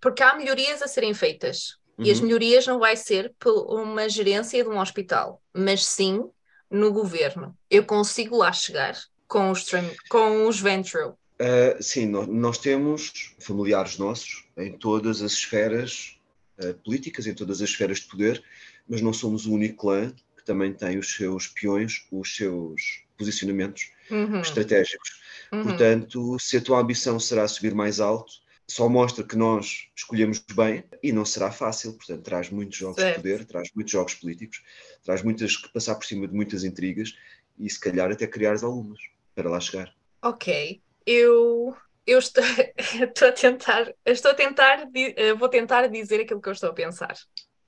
Porque 0.01 0.23
há 0.23 0.35
melhorias 0.35 0.83
a 0.83 0.88
serem 0.88 1.14
feitas. 1.14 1.77
E 1.99 2.11
as 2.11 2.18
Uhum. 2.18 2.25
melhorias 2.25 2.66
não 2.66 2.79
vai 2.81 2.97
ser 2.97 3.33
por 3.38 3.53
uma 3.81 4.09
gerência 4.09 4.64
de 4.64 4.68
um 4.68 4.79
hospital, 4.81 5.40
mas 5.55 5.85
sim 5.85 6.25
no 6.71 6.90
governo. 6.90 7.57
Eu 7.71 7.85
consigo 7.85 8.38
lá 8.38 8.51
chegar 8.53 8.99
com 9.29 9.51
os, 9.51 9.71
com 10.09 10.47
os 10.49 10.59
Ventro. 10.59 11.16
Uh, 11.40 11.81
sim, 11.83 12.07
nó- 12.07 12.27
nós, 12.27 12.59
temos 12.59 13.35
familiares 13.38 13.99
nossos 13.99 14.45
em 14.57 14.73
todas 14.77 15.23
as 15.23 15.33
esferas 15.33 16.18
uh, 16.59 16.75
políticas, 16.83 17.27
em 17.27 17.35
todas 17.35 17.61
as 17.62 17.68
esferas 17.68 17.99
de 17.99 18.07
poder, 18.07 18.42
mas 18.88 19.01
não 19.01 19.12
somos 19.12 19.47
o 19.47 19.53
único 19.53 19.77
clã 19.77 20.12
que 20.37 20.45
também 20.45 20.73
tem 20.73 20.99
os 20.99 21.14
seus 21.14 21.47
peões, 21.47 22.07
os 22.11 22.37
seus 22.37 23.03
posicionamentos 23.16 23.90
Uhum, 24.11 24.42
estratégicos. 24.42 25.23
uhum. 25.53 25.62
Portanto, 25.62 26.38
se 26.38 26.57
a 26.57 26.61
tua 26.61 26.81
ambição 26.81 27.18
será 27.21 27.47
subir 27.47 27.75
mais 27.75 28.01
alto, 28.01 28.33
só 28.68 28.88
mostra 28.88 29.25
que 29.25 29.37
nós 29.37 29.88
escolhemos 29.97 30.38
bem 30.55 30.85
e 31.03 31.12
não 31.12 31.25
será 31.25 31.51
fácil. 31.53 31.92
Portanto, 31.95 32.23
traz 32.23 32.51
muitos 32.51 32.77
jogos 32.77 33.03
Certo. 33.03 33.16
de 33.16 33.23
poder, 33.23 33.45
traz 33.45 33.68
muitos 33.75 33.92
jogos 33.92 34.14
políticos, 34.14 34.62
traz 35.05 35.23
muitas 35.23 35.57
que 35.57 35.73
passar 35.73 35.95
por 35.97 36.05
cima 36.05 36.27
de 36.27 36.35
muitas 36.35 36.64
intrigas 36.64 37.14
e 37.59 37.68
se 37.71 37.79
calhar 37.79 38.11
até 38.11 38.27
criares 38.27 38.62
algumas 38.62 38.99
para 39.35 39.51
lá 39.51 39.61
chegar. 39.61 39.95
Ok, 40.23 40.83
eu, 41.07 41.77
eu 42.07 42.18
estou, 42.18 42.42
estou 43.03 43.29
a 43.29 43.33
tentar, 43.33 43.95
estou 44.05 44.31
a 44.31 44.35
tentar, 44.35 44.88
eh, 44.95 45.35
vou 45.35 45.49
tentar 45.49 45.88
dizer 45.88 46.21
aquilo 46.21 46.40
que 46.40 46.49
eu 46.49 46.53
estou 46.53 46.71
a 46.71 46.75
pensar. 46.75 47.14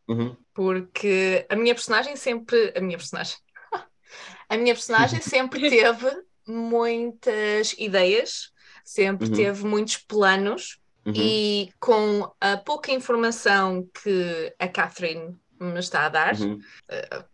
Uhum. 0.08 0.36
porque 0.52 1.46
a 1.48 1.56
minha 1.56 1.74
personagem 1.74 2.16
sempre. 2.16 2.72
A 2.76 2.80
minha 2.80 2.98
personagem. 2.98 3.36
a 4.48 4.56
minha 4.56 4.74
personagem 4.74 5.20
sempre 5.22 5.68
teve 5.70 6.10
muitas 6.46 7.74
ideias, 7.78 8.50
sempre 8.84 9.28
Uhum. 9.28 9.36
teve 9.36 9.64
muitos 9.64 9.96
planos, 9.96 10.78
Uhum. 11.06 11.16
e 11.16 11.70
com 11.80 12.30
a 12.40 12.56
pouca 12.56 12.92
informação 12.92 13.88
que 14.02 14.54
a 14.58 14.68
Catherine 14.68 15.36
me 15.60 15.78
está 15.80 16.06
a 16.06 16.08
dar, 16.08 16.34
Uhum. 16.38 16.60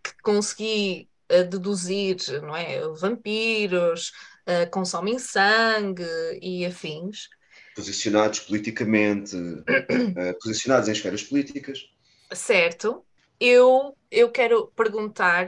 que 0.03 0.13
consegui 0.23 1.09
eh, 1.29 1.45
deduzir, 1.45 2.17
não 2.43 2.57
é? 2.57 2.81
Vampiros, 3.01 4.13
eh, 4.47 4.67
consomem 4.67 5.19
sangue 5.19 6.05
e 6.43 6.65
afins. 6.67 7.29
Posicionados 7.75 8.41
politicamente, 8.41 9.37
posicionados 10.43 10.89
em 10.89 10.93
esferas 10.93 11.23
políticas. 11.23 11.79
Certo. 12.33 13.05
Eu, 13.39 13.97
eu 14.11 14.31
quero 14.31 14.67
perguntar, 14.77 15.47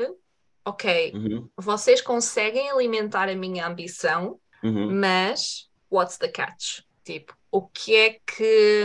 ok, 0.64 1.12
Uhum. 1.14 1.48
vocês 1.56 2.00
conseguem 2.00 2.70
alimentar 2.70 3.28
a 3.28 3.34
minha 3.36 3.66
ambição, 3.66 4.38
Uhum. 4.62 4.94
mas 4.94 5.68
what's 5.90 6.16
the 6.18 6.28
catch? 6.28 6.80
Tipo, 7.04 7.36
o 7.50 7.66
que 7.68 7.94
é 7.96 8.20
que 8.26 8.84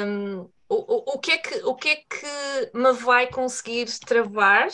o, 0.70 0.76
o, 0.76 1.14
o 1.16 1.20
que 1.20 1.32
é 1.32 1.38
que 1.38 1.56
o 1.64 1.76
que 1.76 1.90
é 1.90 1.96
que 1.96 2.78
me 2.78 2.92
vai 2.92 3.28
conseguir 3.28 3.86
travar 4.00 4.68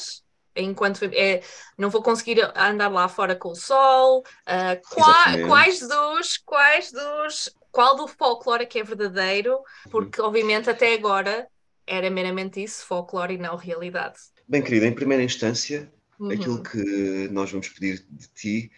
enquanto 0.55 1.03
é, 1.05 1.41
não 1.77 1.89
vou 1.89 2.01
conseguir 2.01 2.39
andar 2.55 2.87
lá 2.87 3.07
fora 3.07 3.35
com 3.35 3.49
o 3.49 3.55
sol. 3.55 4.19
Uh, 4.47 4.79
qua, 4.89 5.47
quais 5.47 5.79
dos, 5.87 6.37
quais 6.37 6.91
dos, 6.91 7.49
qual 7.71 7.95
do 7.95 8.07
folclore 8.07 8.63
é 8.63 8.65
que 8.65 8.79
é 8.79 8.83
verdadeiro? 8.83 9.59
Porque 9.91 10.21
obviamente 10.21 10.69
até 10.69 10.93
agora 10.93 11.47
era 11.87 12.09
meramente 12.09 12.61
isso, 12.63 12.85
folclore 12.85 13.35
e 13.35 13.37
não 13.37 13.55
realidade. 13.55 14.19
Bem, 14.47 14.61
querida, 14.63 14.85
em 14.87 14.93
primeira 14.93 15.23
instância, 15.23 15.91
Uhum. 16.19 16.33
aquilo 16.33 16.61
que 16.63 17.27
nós 17.29 17.51
vamos 17.51 17.69
pedir 17.69 18.05
de 18.09 18.27
ti 18.29 18.71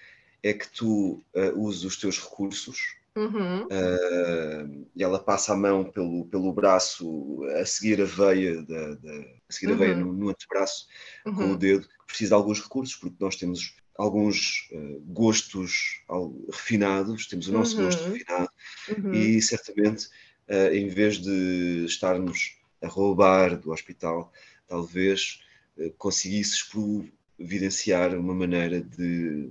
é 0.43 0.53
que 0.53 0.67
tu 0.69 1.23
uh, 1.35 1.59
uses 1.59 1.83
os 1.83 1.97
teus 1.97 2.19
recursos 2.19 2.77
Uhum. 3.17 3.71
uh, 3.71 4.87
e 4.95 5.03
ela 5.03 5.19
passa 5.19 5.53
a 5.53 5.57
mão 5.57 5.83
pelo, 5.91 6.25
pelo 6.27 6.53
braço 6.53 7.43
a 7.61 7.65
seguir 7.65 8.01
a 8.01 8.05
veia, 8.05 8.61
da, 8.63 8.95
da- 8.95 9.21
a 9.49 9.53
seguir 9.53 9.73
a 9.73 9.75
veia 9.77 9.95
Uhum. 9.95 9.99
no, 9.99 10.13
no 10.13 10.29
antebraço 10.29 10.87
com 11.33 11.51
o 11.51 11.57
Uhum. 11.57 11.57
dedo, 11.57 11.87
precisa 12.07 12.29
de 12.29 12.35
alguns 12.35 12.61
recursos, 12.61 12.95
porque 12.95 13.17
nós 13.19 13.35
temos 13.35 13.75
alguns 13.97 14.69
uh, 14.73 15.01
gostos 15.07 16.03
refinados, 16.51 17.27
temos 17.27 17.47
o 17.47 17.53
nosso 17.53 17.77
gosto 17.77 18.03
Uhum. 18.03 18.11
refinado 18.11 18.49
Uhum. 18.87 19.11
e 19.11 19.41
certamente, 19.41 20.07
uh, 20.49 20.73
em 20.73 20.87
vez 20.87 21.17
de 21.19 21.85
estarmos 21.85 22.54
a 22.81 22.87
roubar 22.87 23.57
do 23.57 23.71
hospital, 23.71 24.31
talvez 24.67 25.41
uh, 25.77 25.91
conseguisses 25.97 26.63
providenciar 26.63 28.15
uma 28.15 28.33
maneira 28.33 28.81
de 28.81 29.49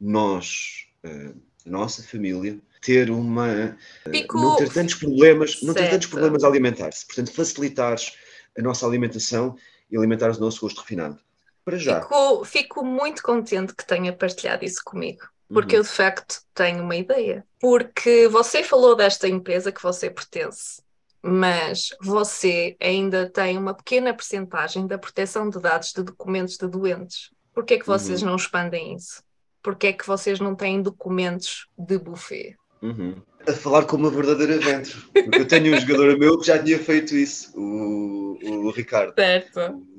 nós, 0.00 0.86
uh, 1.04 1.34
a 1.66 1.70
nossa 1.70 2.02
família, 2.02 2.58
ter 2.80 3.10
uma 3.10 3.76
Fico- 4.10 4.38
não 4.38 4.56
ter 4.56 4.72
tantos 4.72 4.94
problemas, 4.94 5.62
não 5.62 5.74
ter 5.74 5.90
tantos 5.90 6.06
problemas 6.06 6.44
a 6.44 6.48
alimentar-se. 6.48 7.04
Portanto, 7.06 7.32
facilitares 7.32 8.12
a 8.56 8.62
nossa 8.62 8.86
alimentação 8.86 9.56
e 9.90 9.96
alimentares 9.96 10.36
o 10.38 10.40
nosso 10.40 10.60
gosto 10.60 10.80
refinado. 10.80 11.18
Para 11.64 11.76
já. 11.76 12.00
Fico, 12.02 12.44
fico 12.44 12.84
muito 12.84 13.22
contente 13.22 13.74
que 13.74 13.84
tenha 13.84 14.12
partilhado 14.12 14.64
isso 14.64 14.80
comigo, 14.84 15.26
porque 15.48 15.74
Uhum. 15.74 15.80
eu 15.80 15.82
de 15.82 15.88
facto 15.88 16.40
tenho 16.54 16.82
uma 16.82 16.94
ideia. 16.94 17.44
Porque 17.60 18.28
você 18.28 18.62
falou 18.62 18.94
desta 18.94 19.26
empresa 19.28 19.72
que 19.72 19.82
você 19.82 20.08
pertence, 20.08 20.80
mas 21.26 21.88
você 22.02 22.76
ainda 22.80 23.28
tem 23.28 23.58
uma 23.58 23.74
pequena 23.74 24.14
percentagem 24.14 24.86
da 24.86 24.98
proteção 24.98 25.48
de 25.50 25.60
dados 25.60 25.92
de 25.92 26.02
documentos 26.02 26.56
de 26.56 26.68
doentes. 26.68 27.30
Por 27.52 27.64
que 27.64 27.74
é 27.74 27.78
que 27.78 27.86
vocês 27.86 28.22
Uhum. 28.22 28.28
não 28.28 28.36
expandem 28.36 28.94
isso? 28.94 29.22
Por 29.62 29.76
que 29.76 29.88
é 29.88 29.92
que 29.92 30.06
vocês 30.06 30.38
não 30.38 30.54
têm 30.54 30.80
documentos 30.82 31.66
de 31.76 31.98
buffet? 31.98 32.56
Uhum. 32.82 33.16
A 33.48 33.52
falar 33.52 33.84
como 33.84 34.06
uma 34.06 34.14
verdadeira 34.14 34.58
ventre. 34.58 34.94
Porque 35.12 35.38
eu 35.38 35.48
tenho 35.48 35.74
um 35.74 35.80
jogador 35.80 36.18
meu 36.18 36.38
que 36.38 36.46
já 36.46 36.62
tinha 36.62 36.78
feito 36.78 37.16
isso, 37.16 37.52
o, 37.58 38.38
o 38.66 38.70
Ricardo, 38.70 39.14
Certo. 39.14 39.58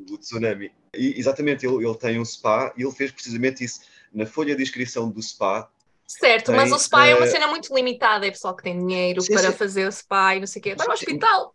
o, 0.09 0.13
o 0.13 0.17
Tsunami. 0.17 0.71
E, 0.95 1.19
exatamente, 1.19 1.65
ele, 1.65 1.85
ele 1.85 1.95
tem 1.95 2.19
um 2.19 2.25
spa 2.25 2.73
e 2.77 2.83
ele 2.83 2.91
fez 2.91 3.11
precisamente 3.11 3.63
isso. 3.63 3.81
Na 4.13 4.25
folha 4.25 4.55
de 4.55 4.63
inscrição 4.63 5.09
do 5.09 5.21
spa, 5.21 5.69
Certo, 6.07 6.45
Tem, 6.47 6.55
mas 6.55 6.71
o 6.71 6.79
spa 6.79 7.05
é 7.05 7.15
uma 7.15 7.25
eh, 7.25 7.29
cena 7.29 7.47
muito 7.47 7.73
limitada, 7.75 8.25
é 8.25 8.31
pessoal 8.31 8.55
que 8.55 8.63
tem 8.63 8.79
dinheiro 8.79 9.21
Sim, 9.21 9.33
para 9.33 9.51
sim. 9.51 9.57
fazer 9.57 9.87
o 9.87 9.91
spa 9.91 10.35
e 10.35 10.39
não 10.39 10.47
sei 10.47 10.59
o 10.61 10.63
quê. 10.63 10.75
Vai 10.75 10.87
ao 10.87 10.93
hospital. 10.93 11.53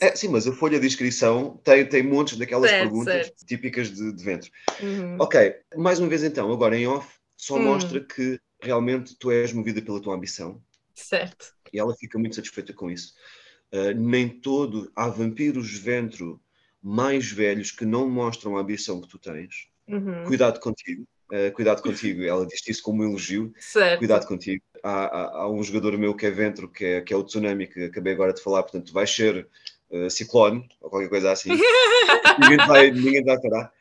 é, 0.00 0.14
sim, 0.14 0.28
mas 0.28 0.46
a 0.46 0.52
folha 0.52 0.78
de 0.78 0.86
inscrição 0.86 1.56
tem, 1.64 1.86
tem 1.88 2.02
montes 2.02 2.38
daquelas 2.38 2.70
Certo, 2.70 2.82
perguntas 2.84 3.26
certo. 3.26 3.46
típicas 3.46 3.90
de, 3.90 4.12
de 4.12 4.24
ventre. 4.24 4.50
Uhum. 4.80 5.16
Ok, 5.20 5.56
mais 5.76 5.98
uma 5.98 6.08
vez 6.08 6.22
então, 6.22 6.52
agora 6.52 6.76
em 6.76 6.86
off, 6.86 7.08
só 7.36 7.56
Hum. 7.56 7.64
mostra 7.64 8.00
que 8.00 8.38
realmente 8.62 9.16
tu 9.18 9.30
és 9.30 9.52
movida 9.52 9.82
pela 9.82 10.00
tua 10.00 10.14
ambição 10.14 10.62
Certo. 10.94 11.54
e 11.72 11.78
ela 11.78 11.94
fica 11.96 12.18
muito 12.18 12.36
satisfeita 12.36 12.72
com 12.72 12.90
isso. 12.90 13.14
Uh, 13.72 13.92
nem 13.94 14.28
todo, 14.28 14.90
há 14.94 15.08
vampiros 15.08 15.72
ventro 15.78 16.40
mais 16.82 17.30
velhos 17.30 17.70
que 17.70 17.84
não 17.84 18.08
mostram 18.08 18.56
a 18.56 18.60
ambição 18.60 19.00
que 19.00 19.08
tu 19.08 19.18
tens. 19.18 19.68
Uhum. 19.88 20.24
Cuidado 20.26 20.60
contigo, 20.60 21.06
uh, 21.32 21.52
cuidado 21.52 21.82
contigo. 21.82 22.22
Ela 22.22 22.46
diz 22.46 22.60
isso 22.66 22.82
como 22.82 23.02
um 23.02 23.08
elogio. 23.08 23.52
Certo. 23.58 23.98
Cuidado 23.98 24.26
contigo. 24.26 24.62
Há, 24.82 25.04
há- 25.04 25.36
há 25.42 25.50
um 25.50 25.62
jogador 25.62 25.96
meu 25.98 26.14
que 26.14 26.26
é 26.26 26.30
ventro, 26.30 26.68
que 26.68 26.84
é, 26.84 27.00
que 27.00 27.12
é 27.12 27.16
o 27.16 27.24
Tsunami, 27.24 27.66
que 27.66 27.84
acabei 27.84 28.12
agora 28.12 28.32
de 28.32 28.42
falar, 28.42 28.62
portanto, 28.62 28.92
vai 28.92 29.06
ser 29.06 29.46
uh, 29.90 30.10
ciclone 30.10 30.68
ou 30.80 30.88
qualquer 30.90 31.08
coisa 31.08 31.32
assim. 31.32 31.50
ninguém, 32.40 32.66
vai, 32.66 32.90
ninguém 32.90 33.24
vai 33.24 33.40
parar. 33.40 33.72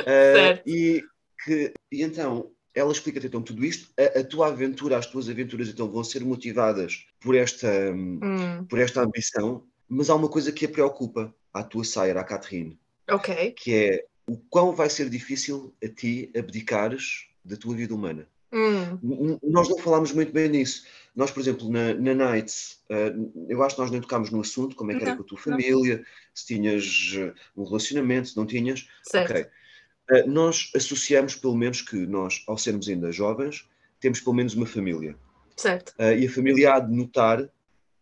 Uh, 0.00 0.04
Certo. 0.04 0.68
e, 0.68 1.02
que, 1.44 1.72
e 1.92 2.02
então, 2.02 2.50
ela 2.74 2.92
explica-te 2.92 3.26
então 3.26 3.42
tudo 3.42 3.64
isto. 3.64 3.88
A, 3.98 4.20
a 4.20 4.24
tua 4.24 4.48
aventura, 4.48 4.96
as 4.98 5.06
tuas 5.06 5.28
aventuras 5.28 5.68
então 5.68 5.90
vão 5.90 6.02
ser 6.04 6.24
motivadas 6.24 7.06
por 7.20 7.34
esta, 7.36 7.68
hum, 7.92 8.64
por 8.68 8.78
esta 8.78 9.02
ambição, 9.02 9.64
mas 9.88 10.10
há 10.10 10.14
uma 10.14 10.28
coisa 10.28 10.52
que 10.52 10.64
a 10.66 10.68
preocupa, 10.68 11.34
à 11.52 11.62
tua 11.62 11.84
saia, 11.84 12.18
à 12.18 12.24
Catherine, 12.24 12.78
ok. 13.10 13.52
que 13.52 13.72
é 13.74 14.04
o 14.28 14.36
quão 14.36 14.72
vai 14.74 14.90
ser 14.90 15.08
difícil 15.08 15.74
a 15.82 15.88
ti 15.88 16.30
abdicares 16.36 17.26
da 17.44 17.56
tua 17.56 17.74
vida 17.74 17.94
humana. 17.94 18.28
Hum, 18.52 19.38
Nós 19.42 19.68
não 19.68 19.78
falámos 19.78 20.12
muito 20.12 20.32
bem 20.32 20.48
nisso. 20.48 20.86
Nós, 21.14 21.30
por 21.30 21.40
exemplo, 21.40 21.70
na, 21.70 21.94
na 21.94 22.14
Nights, 22.14 22.80
eh, 22.88 23.14
eu 23.48 23.62
acho 23.62 23.74
que 23.74 23.80
nós 23.82 23.90
nem 23.90 24.00
tocámos 24.00 24.30
no 24.30 24.40
assunto, 24.40 24.76
como 24.76 24.90
é 24.90 24.94
que 24.94 25.02
era 25.02 25.10
Não, 25.10 25.18
com 25.18 25.22
a 25.24 25.26
tua 25.26 25.38
família, 25.38 26.04
se 26.32 26.46
tinhas 26.46 27.12
eh, 27.16 27.32
um 27.56 27.64
relacionamento, 27.64 28.28
se 28.28 28.36
não 28.36 28.46
tinhas. 28.46 28.88
certo. 29.02 29.30
Ok. 29.30 29.46
Eh, 30.10 30.26
nós 30.26 30.70
associamos, 30.74 31.34
pelo 31.34 31.56
menos, 31.56 31.82
que 31.82 31.96
nós, 32.06 32.42
ao 32.46 32.56
sermos 32.56 32.88
ainda 32.88 33.12
jovens, 33.12 33.68
temos 34.00 34.20
pelo 34.20 34.36
menos 34.36 34.54
uma 34.54 34.66
família. 34.66 35.16
Certo. 35.56 35.90
Uh, 35.98 36.12
e 36.16 36.26
a 36.26 36.30
família 36.30 36.74
há 36.74 36.80
de 36.80 36.94
notar, 36.94 37.50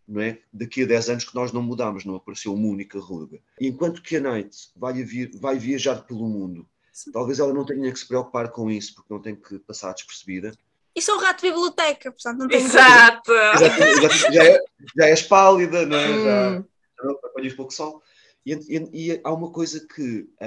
não 0.09 0.21
é? 0.21 0.38
Daqui 0.53 0.83
a 0.83 0.87
10 0.87 1.09
anos 1.11 1.25
que 1.25 1.35
nós 1.35 1.53
não 1.53 1.62
mudámos, 1.62 2.05
não 2.05 2.14
apareceu 2.16 2.55
uma 2.55 2.69
única 2.69 2.99
ruga. 2.99 3.38
E 3.61 3.66
enquanto 3.69 4.03
que 4.03 4.16
a 4.16 4.21
Night 4.21 4.71
vai, 4.77 4.92
vir, 5.03 5.31
vai 5.37 5.59
viajar 5.59 6.03
pelo 6.07 6.29
mundo, 6.29 6.69
Sim. 6.92 7.11
talvez 7.12 7.38
ela 7.40 7.53
não 7.53 7.64
tenha 7.64 7.90
que 7.92 7.99
se 7.99 8.07
preocupar 8.07 8.51
com 8.51 8.71
isso, 8.71 8.95
porque 8.95 9.12
não 9.12 9.21
tem 9.21 9.35
que 9.35 9.59
passar 9.59 9.92
despercebida. 9.92 10.53
E 10.95 11.03
sou 11.03 11.16
um 11.16 11.21
rato 11.21 11.42
de 11.42 11.49
biblioteca, 11.51 12.11
portanto 12.11 12.38
não 12.38 12.49
tenho 12.49 12.64
Exato. 12.66 13.31
Exatamente. 13.33 14.33
já, 14.33 14.45
é, 14.45 14.61
já 14.97 15.07
és 15.07 15.23
pálida, 15.23 15.85
não 15.85 15.97
é? 15.97 16.23
Já, 16.23 16.51
Hum, 16.59 16.64
já 16.99 17.05
não 17.05 17.14
apanhas 17.23 17.53
pouco 17.55 17.73
sol. 17.73 18.03
E, 18.47 18.53
e- 18.55 19.12
e 19.12 19.21
há 19.23 19.33
uma 19.33 19.51
coisa 19.51 19.85
que 19.87 20.27
a, 20.40 20.47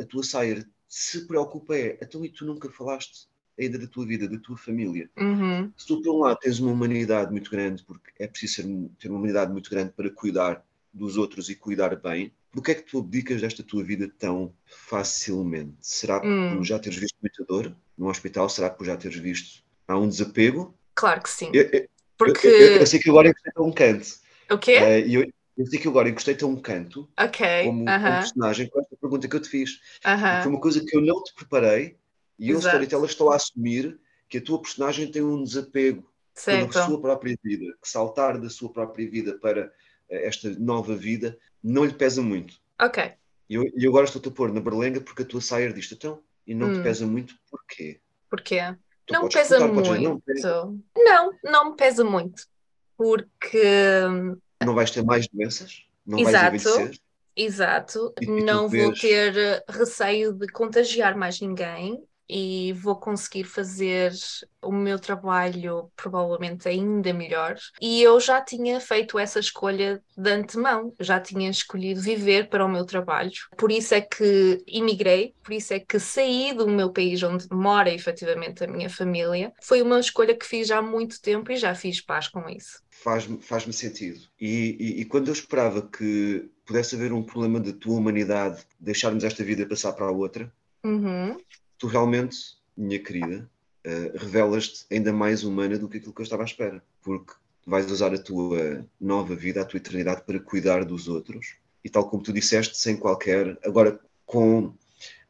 a, 0.00 0.02
a 0.02 0.06
tua 0.06 0.22
saia 0.24 0.68
se 0.88 1.26
preocupa 1.26 1.74
é, 1.76 1.98
então 2.02 2.24
e 2.24 2.28
tu 2.28 2.44
nunca 2.44 2.68
falaste 2.70 3.28
ainda 3.58 3.78
da 3.78 3.86
tua 3.86 4.06
vida, 4.06 4.28
da 4.28 4.38
tua 4.38 4.56
família? 4.56 5.10
uhum, 5.16 5.74
se 5.76 5.86
tu, 5.86 6.02
por 6.02 6.14
um 6.14 6.18
lado, 6.20 6.38
tens 6.40 6.58
uma 6.60 6.72
humanidade 6.72 7.30
muito 7.30 7.50
grande, 7.50 7.82
porque 7.84 8.10
é 8.18 8.26
preciso 8.26 8.54
ser, 8.56 8.64
ter 8.98 9.08
uma 9.08 9.18
humanidade 9.18 9.52
muito 9.52 9.70
grande 9.70 9.92
para 9.92 10.10
cuidar 10.10 10.64
dos 10.92 11.16
outros 11.16 11.48
e 11.50 11.54
cuidar 11.56 11.94
bem, 11.96 12.32
porquê 12.50 12.72
é 12.72 12.74
que 12.74 12.82
tu 12.82 12.98
abdicas 12.98 13.40
desta 13.40 13.62
tua 13.62 13.84
vida 13.84 14.10
tão 14.18 14.52
facilmente? 14.66 15.76
Será 15.80 16.20
Hum. 16.22 16.58
por 16.58 16.64
já 16.64 16.78
teres 16.78 16.98
visto 16.98 17.16
muita 17.22 17.44
dor 17.44 17.76
no 17.96 18.08
hospital? 18.08 18.48
Será 18.48 18.70
por 18.70 18.84
já 18.86 18.96
teres 18.96 19.18
visto 19.18 19.62
há 19.86 19.98
um 19.98 20.08
desapego? 20.08 20.74
Claro 20.94 21.22
que 21.22 21.30
sim. 21.30 21.52
Eu, 21.52 21.64
eu- 21.72 21.88
Porque. 22.16 22.48
eu- 22.58 22.76
eu 22.80 22.86
sei 22.86 23.00
que 23.00 23.10
agora 23.10 23.28
encostei-te 23.28 23.58
a 23.58 23.62
um 23.62 23.72
canto. 23.72 24.06
O 24.50 24.58
quê? 24.58 24.78
E 25.06 25.14
eu, 25.14 25.22
eu 25.56 25.66
sei 25.66 25.78
que 25.80 25.88
agora 25.88 26.08
encostei-te 26.08 26.44
a 26.44 26.46
um 26.46 26.60
canto 26.60 27.08
Ok. 27.18 27.40
como, 27.56 27.96
como 28.00 28.18
Aham. 28.18 28.18
personagem 28.18 28.68
com 28.68 28.80
esta 28.80 28.96
pergunta 28.96 29.28
que 29.28 29.36
eu 29.36 29.40
te 29.42 29.48
fiz. 29.48 29.80
Porque 30.28 30.42
Aham. 30.42 30.42
Foi 30.42 30.50
uma 30.52 30.60
coisa 30.60 30.84
que 30.84 30.96
eu 30.96 31.00
não 31.02 31.22
te 31.22 31.34
preparei 31.34 31.96
e 32.38 32.50
eu, 32.50 32.58
storyteller, 32.58 33.08
estou 33.10 33.30
a 33.30 33.36
assumir 33.36 33.98
que 34.28 34.38
a 34.38 34.42
tua 34.42 34.60
personagem 34.60 35.10
tem 35.10 35.22
um 35.22 35.42
desapego 35.42 36.02
pela 36.44 36.70
Certo. 36.70 36.84
sua 36.86 37.00
própria 37.00 37.36
vida, 37.42 37.74
que 37.82 37.88
saltar 37.88 38.38
da 38.40 38.48
sua 38.48 38.72
própria 38.72 39.08
vida 39.10 39.38
para 39.38 39.72
eh, 40.08 40.26
esta 40.26 40.48
nova 40.58 40.94
vida 40.94 41.36
não 41.62 41.84
lhe 41.84 41.94
pesa 41.94 42.22
muito. 42.22 42.60
Ok. 42.80 43.12
E 43.50 43.54
eu, 43.54 43.64
eu 43.74 43.90
agora 43.90 44.04
estou-te 44.04 44.28
a 44.28 44.30
pôr 44.30 44.52
na 44.52 44.60
berlenga 44.60 45.00
porque 45.00 45.22
a 45.22 45.26
tua 45.26 45.40
saia 45.40 45.72
diz 45.72 45.90
então, 45.90 46.22
e 46.46 46.54
não 46.54 46.70
te 46.72 46.78
Hum. 46.78 46.82
pesa 46.82 47.06
muito, 47.06 47.34
porquê? 47.50 48.00
Porquê? 48.30 48.60
Tu 49.06 49.14
Não 49.14 49.24
me 49.24 49.30
pesa 49.30 49.58
refutar, 49.58 49.74
podes 49.74 49.88
dizer, 49.88 50.00
muito. 50.00 50.10
não, 50.10 50.20
pesa. 50.20 50.74
Não, 50.96 51.38
não 51.42 51.70
me 51.70 51.76
pesa 51.76 52.04
muito. 52.04 52.46
Porque, 52.96 53.62
não 54.64 54.74
vais 54.74 54.90
ter 54.90 55.02
mais 55.04 55.26
doenças, 55.28 55.86
não 56.06 56.18
Exato. 56.18 56.32
vais 56.50 56.64
envelhecer. 56.66 57.00
exato, 57.36 58.14
não 58.44 58.62
vou 58.68 58.70
vês- 58.70 59.00
ter 59.00 59.36
eh, 59.36 59.64
receio 59.68 60.32
de 60.32 60.46
contagiar 60.48 61.16
mais 61.16 61.40
ninguém 61.40 62.02
e 62.28 62.72
vou 62.74 62.96
conseguir 62.96 63.44
fazer 63.44 64.12
o 64.62 64.72
meu 64.72 64.98
trabalho 64.98 65.90
provavelmente 65.96 66.68
ainda 66.68 67.12
melhor. 67.12 67.56
E 67.80 68.02
eu 68.02 68.18
já 68.20 68.40
tinha 68.40 68.80
feito 68.80 69.18
essa 69.18 69.38
escolha 69.38 70.02
de 70.16 70.30
antemão, 70.30 70.92
já 71.00 71.20
tinha 71.20 71.48
escolhido 71.50 72.00
viver 72.00 72.48
para 72.48 72.64
o 72.64 72.68
meu 72.68 72.84
trabalho. 72.84 73.30
Por 73.56 73.70
isso 73.70 73.94
é 73.94 74.00
que 74.00 74.62
imigrei, 74.66 75.34
por 75.42 75.52
isso 75.52 75.72
é 75.72 75.80
que 75.80 75.98
saí 75.98 76.52
do 76.52 76.68
meu 76.68 76.92
país 76.92 77.22
onde 77.22 77.46
mora 77.52 77.90
efetivamente 77.92 78.64
a 78.64 78.68
minha 78.68 78.90
família. 78.90 79.52
Foi 79.62 79.80
uma 79.82 80.00
escolha 80.00 80.36
que 80.36 80.46
fiz 80.46 80.70
há 80.70 80.82
muito 80.82 81.20
tempo 81.20 81.50
e 81.52 81.56
já 81.56 81.74
fiz 81.74 82.00
paz 82.00 82.28
com 82.28 82.48
isso. 82.48 82.82
Faz-me 82.90 83.40
faz 83.40 83.64
sentido. 83.76 84.20
E, 84.40 84.76
e- 84.78 85.00
e 85.00 85.04
quando 85.04 85.28
eu 85.28 85.32
esperava 85.32 85.82
que 85.82 86.48
pudesse 86.66 86.96
haver 86.96 87.12
um 87.12 87.22
problema 87.22 87.60
da 87.60 87.72
tua 87.72 87.96
humanidade, 87.96 88.62
deixarmos 88.78 89.24
esta 89.24 89.44
vida 89.44 89.66
passar 89.66 89.92
para 89.92 90.06
a 90.06 90.10
outra, 90.10 90.52
Uhum. 90.84 91.36
Tu 91.78 91.86
realmente, 91.86 92.36
minha 92.76 92.98
querida, 92.98 93.48
eh, 93.84 94.12
revelas-te 94.14 94.84
ainda 94.90 95.12
mais 95.12 95.44
humana 95.44 95.78
do 95.78 95.88
que 95.88 95.98
aquilo 95.98 96.12
que 96.12 96.20
eu 96.20 96.24
estava 96.24 96.42
à 96.42 96.46
espera. 96.46 96.82
Porque 97.02 97.32
vais 97.66 97.90
usar 97.90 98.12
a 98.12 98.18
tua 98.18 98.84
nova 99.00 99.34
vida, 99.34 99.60
a 99.60 99.64
tua 99.64 99.78
eternidade 99.78 100.22
para 100.22 100.40
cuidar 100.40 100.84
dos 100.84 101.08
outros. 101.08 101.56
E 101.84 101.88
tal 101.88 102.08
como 102.08 102.22
tu 102.22 102.32
disseste, 102.32 102.76
sem 102.76 102.96
qualquer. 102.96 103.58
Agora, 103.64 104.00
com 104.26 104.74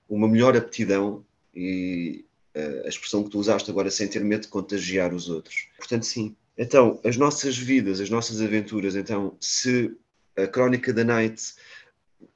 uma 0.08 0.26
melhor 0.26 0.56
aptidão 0.56 1.24
e 1.54 2.24
uh, 2.56 2.86
a 2.86 2.88
expressão 2.88 3.22
que 3.22 3.30
tu 3.30 3.38
usaste 3.38 3.70
agora, 3.70 3.90
sem 3.90 4.08
ter 4.08 4.24
medo 4.24 4.42
de 4.42 4.48
contagiar 4.48 5.12
os 5.12 5.28
outros. 5.28 5.68
Portanto, 5.76 6.06
sim. 6.06 6.34
Então, 6.56 7.00
as 7.04 7.16
nossas 7.16 7.56
vidas, 7.56 8.00
as 8.00 8.10
nossas 8.10 8.40
aventuras, 8.40 8.96
então, 8.96 9.36
se 9.40 9.96
a 10.36 10.46
Crónica 10.46 10.92
da 10.92 11.04
Night 11.04 11.54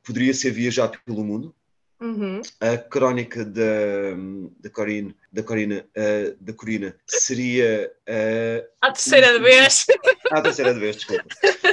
poderia 0.03 0.35
ser 0.35 0.51
viajar 0.51 0.89
pelo 1.05 1.25
mundo, 1.25 1.55
Uhum. 2.03 2.43
a 2.61 2.77
crónica 2.77 3.45
da, 3.45 3.63
da 4.59 4.69
Corina, 4.71 5.15
da, 5.33 5.41
Corina, 5.41 5.87
uh, 5.97 6.37
da 6.45 6.53
Corina 6.53 6.97
seria 7.07 7.93
uh, 8.09 8.69
a 8.81 8.91
terceira 8.91 9.39
vez. 9.39 9.87
a 10.33 10.43
terceira 10.43 10.75
vez, 10.75 10.97
desculpa. 10.97 11.25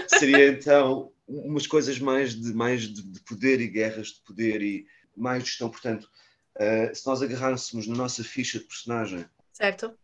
Seria 0.07 0.49
então 0.49 1.11
umas 1.27 1.65
coisas 1.65 1.97
mais 1.97 2.35
de, 2.35 2.53
mais 2.53 2.83
de, 2.83 3.01
de 3.01 3.19
poder 3.21 3.59
e 3.59 3.67
guerras 3.67 4.09
de 4.09 4.21
poder 4.21 4.61
e 4.61 4.85
mais 5.17 5.43
gestão. 5.45 5.67
Portanto, 5.67 6.07
uh, 6.57 6.95
se 6.95 7.07
nós 7.07 7.23
agarrássemos 7.23 7.87
na 7.87 7.95
nossa 7.95 8.23
ficha 8.23 8.59
de 8.59 8.65
personagem, 8.65 9.25
certo. 9.51 9.97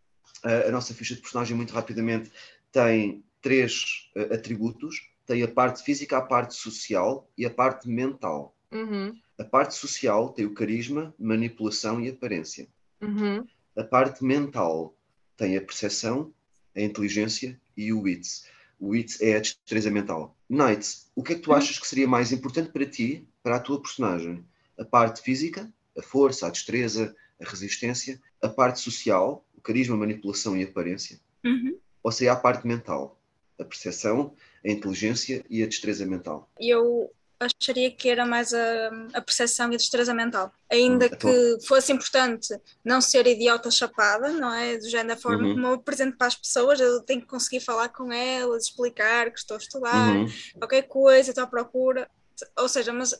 a 0.44 0.72
nossa 0.72 0.96
ficha 0.96 1.14
de 1.14 1.22
personagem, 1.22 1.56
muito 1.56 1.72
rapidamente, 1.72 2.32
tem 2.72 3.24
três 3.44 4.10
atributos: 4.32 5.08
tem 5.28 5.44
a 5.44 5.48
parte 5.48 5.84
física, 5.84 6.18
a 6.18 6.22
parte 6.22 6.56
social 6.56 7.30
e 7.38 7.46
a 7.46 7.50
parte 7.52 7.88
mental. 7.88 8.55
Uhum. 8.72 9.18
A 9.38 9.44
parte 9.44 9.76
social 9.76 10.30
tem 10.30 10.46
o 10.46 10.54
carisma, 10.54 11.14
manipulação 11.20 12.02
e 12.02 12.10
aparência. 12.10 12.68
Uhum. 13.02 13.46
A 13.76 13.84
parte 13.84 14.24
mental 14.24 14.96
tem 15.36 15.58
a 15.58 15.62
percepção, 15.62 16.34
a 16.76 16.82
inteligência 16.82 17.60
e 17.76 17.92
o 17.92 18.02
wits. 18.02 18.46
O 18.80 18.90
wits 18.90 19.22
é 19.22 19.36
a 19.36 19.40
destreza 19.40 19.90
mental. 19.92 20.36
Knight, 20.50 21.06
o 21.16 21.24
que 21.24 21.34
é 21.34 21.36
que 21.36 21.42
tu 21.42 21.54
achas 21.54 21.80
que 21.80 21.88
seria 21.88 22.08
mais 22.08 22.32
importante 22.32 22.72
para 22.72 22.86
ti, 22.86 23.28
para 23.44 23.58
a 23.58 23.60
tua 23.60 23.82
personagem? 23.82 24.46
A 24.78 24.86
parte 24.86 25.22
física, 25.22 25.72
a 25.98 26.02
força, 26.02 26.48
a 26.48 26.50
destreza, 26.50 27.16
a 27.42 27.50
resistência, 27.50 28.22
a 28.42 28.50
parte 28.50 28.80
social, 28.80 29.46
o 29.56 29.62
carisma, 29.62 29.96
a 29.96 30.00
manipulação 30.00 30.58
e 30.58 30.64
aparência? 30.64 31.20
Uhum. 31.44 31.78
Ou 32.04 32.12
seria 32.12 32.34
a 32.34 32.36
parte 32.36 32.68
mental, 32.68 33.20
a 33.60 33.64
percepção, 33.64 34.34
a 34.64 34.70
inteligência 34.70 35.44
e 35.50 35.64
a 35.64 35.68
destreza 35.68 36.06
mental? 36.06 36.50
Eu 36.60 37.12
acharia 37.40 37.92
que 37.92 38.10
era 38.10 38.26
mais 38.26 38.54
a, 38.54 38.90
a 39.14 39.22
percepção 39.22 39.72
e 39.72 39.76
a 39.76 39.78
destreza 39.78 40.14
mental. 40.14 40.52
Ainda 40.72 41.06
Hum, 41.08 41.10
que 41.10 41.66
fosse 41.68 41.92
importante 41.92 42.48
não 42.84 43.02
ser 43.02 43.28
idiota 43.28 43.70
chapada, 43.70 44.30
não 44.30 44.54
é? 44.54 44.78
Do 44.78 44.90
género 44.90 45.10
da 45.10 45.18
forma 45.18 45.48
Uhum. 45.48 45.54
como 45.54 45.68
eu 45.68 45.74
apresento 45.74 46.18
para 46.18 46.28
as 46.28 46.36
pessoas, 46.36 46.80
eu 46.80 47.02
tenho 47.02 47.22
que 47.22 47.28
conseguir 47.28 47.60
falar 47.60 47.90
com 47.90 48.12
elas, 48.12 48.64
explicar 48.66 49.32
que 49.32 49.40
estou 49.40 49.56
a 49.56 49.60
estudar, 49.60 50.16
Uhum. 50.16 50.28
qualquer 50.60 50.84
coisa, 50.84 51.32
estou 51.32 51.44
à 51.44 51.48
procura. 51.48 52.10
Ou 52.58 52.68
seja, 52.70 52.92
mas 52.94 53.14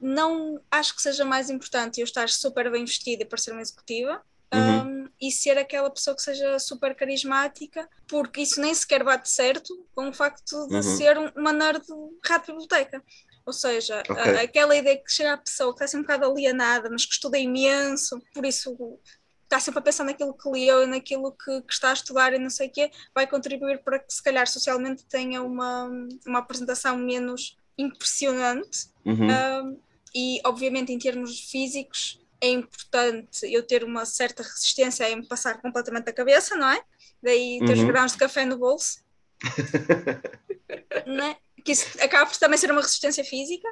não 0.00 0.60
acho 0.70 0.94
que 0.96 1.02
seja 1.02 1.24
mais 1.24 1.50
importante 1.50 2.00
eu 2.00 2.04
estar 2.04 2.28
super 2.28 2.70
bem 2.70 2.84
vestida 2.84 3.22
e 3.22 3.26
parecer 3.26 3.52
uma 3.52 3.62
executiva. 3.62 4.22
Uhum. 4.52 5.04
um, 5.04 5.08
e 5.22 5.30
ser 5.30 5.56
aquela 5.56 5.88
pessoa 5.88 6.16
que 6.16 6.22
seja 6.22 6.58
super 6.58 6.92
carismática, 6.96 7.88
porque 8.08 8.40
isso 8.40 8.60
nem 8.60 8.74
sequer 8.74 9.04
bate 9.04 9.30
certo 9.30 9.86
com 9.94 10.08
o 10.08 10.12
facto 10.12 10.66
de 10.66 10.74
Uhum. 10.74 10.82
ser 10.82 11.16
um- 11.16 11.30
uma 11.36 11.52
nerd 11.52 11.80
rato 12.26 12.46
de 12.46 12.52
biblioteca. 12.52 13.00
Ou 13.46 13.52
seja, 13.52 14.02
Ok. 14.08 14.16
a- 14.16 14.42
aquela 14.42 14.76
ideia 14.76 14.96
que 14.96 15.10
chega 15.12 15.32
a 15.32 15.38
pessoa 15.38 15.72
que 15.72 15.76
está 15.82 15.86
sempre 15.86 16.12
um 16.12 16.16
bocado 16.16 16.30
alienada, 16.32 16.88
mas 16.90 17.04
que 17.06 17.12
estuda 17.14 17.38
imenso, 17.38 18.20
por 18.34 18.44
isso 18.46 18.98
está 19.44 19.58
sempre 19.58 19.80
a 19.80 19.82
pensar 19.82 20.04
naquilo 20.04 20.32
que 20.34 20.48
leu, 20.48 20.86
naquilo 20.86 21.32
que, 21.32 21.62
que 21.62 21.72
está 21.72 21.90
a 21.90 21.94
estudar 21.94 22.32
e 22.32 22.38
não 22.38 22.50
sei 22.50 22.68
o 22.68 22.70
quê, 22.70 22.90
vai 23.14 23.26
contribuir 23.26 23.82
para 23.82 23.98
que 23.98 24.12
se 24.14 24.22
calhar 24.22 24.46
socialmente 24.46 25.04
tenha 25.06 25.42
uma, 25.42 25.90
uma 26.26 26.38
apresentação 26.38 26.96
menos 26.96 27.56
impressionante. 27.76 28.88
Uhum. 29.04 29.26
Um, 29.28 29.80
e 30.14 30.40
obviamente 30.44 30.92
em 30.92 30.98
termos 30.98 31.40
físicos 31.50 32.20
é 32.40 32.48
importante 32.48 33.40
eu 33.52 33.62
ter 33.66 33.82
uma 33.84 34.04
certa 34.06 34.42
resistência 34.42 35.06
a 35.06 35.16
me 35.16 35.26
passar 35.26 35.60
completamente 35.60 36.08
a 36.08 36.12
cabeça, 36.12 36.56
não 36.56 36.68
é? 36.68 36.82
Daí 37.22 37.58
ter 37.66 37.72
os 37.74 37.80
Uhum. 37.80 37.86
grãos 37.88 38.12
de 38.12 38.18
café 38.18 38.44
no 38.44 38.56
bolso. 38.58 38.98
não 41.06 41.24
é? 41.24 41.36
Que 41.64 41.72
isso 41.72 41.86
acaba 42.02 42.26
por 42.30 42.36
também 42.38 42.58
ser 42.58 42.70
uma 42.70 42.80
resistência 42.80 43.24
física, 43.24 43.68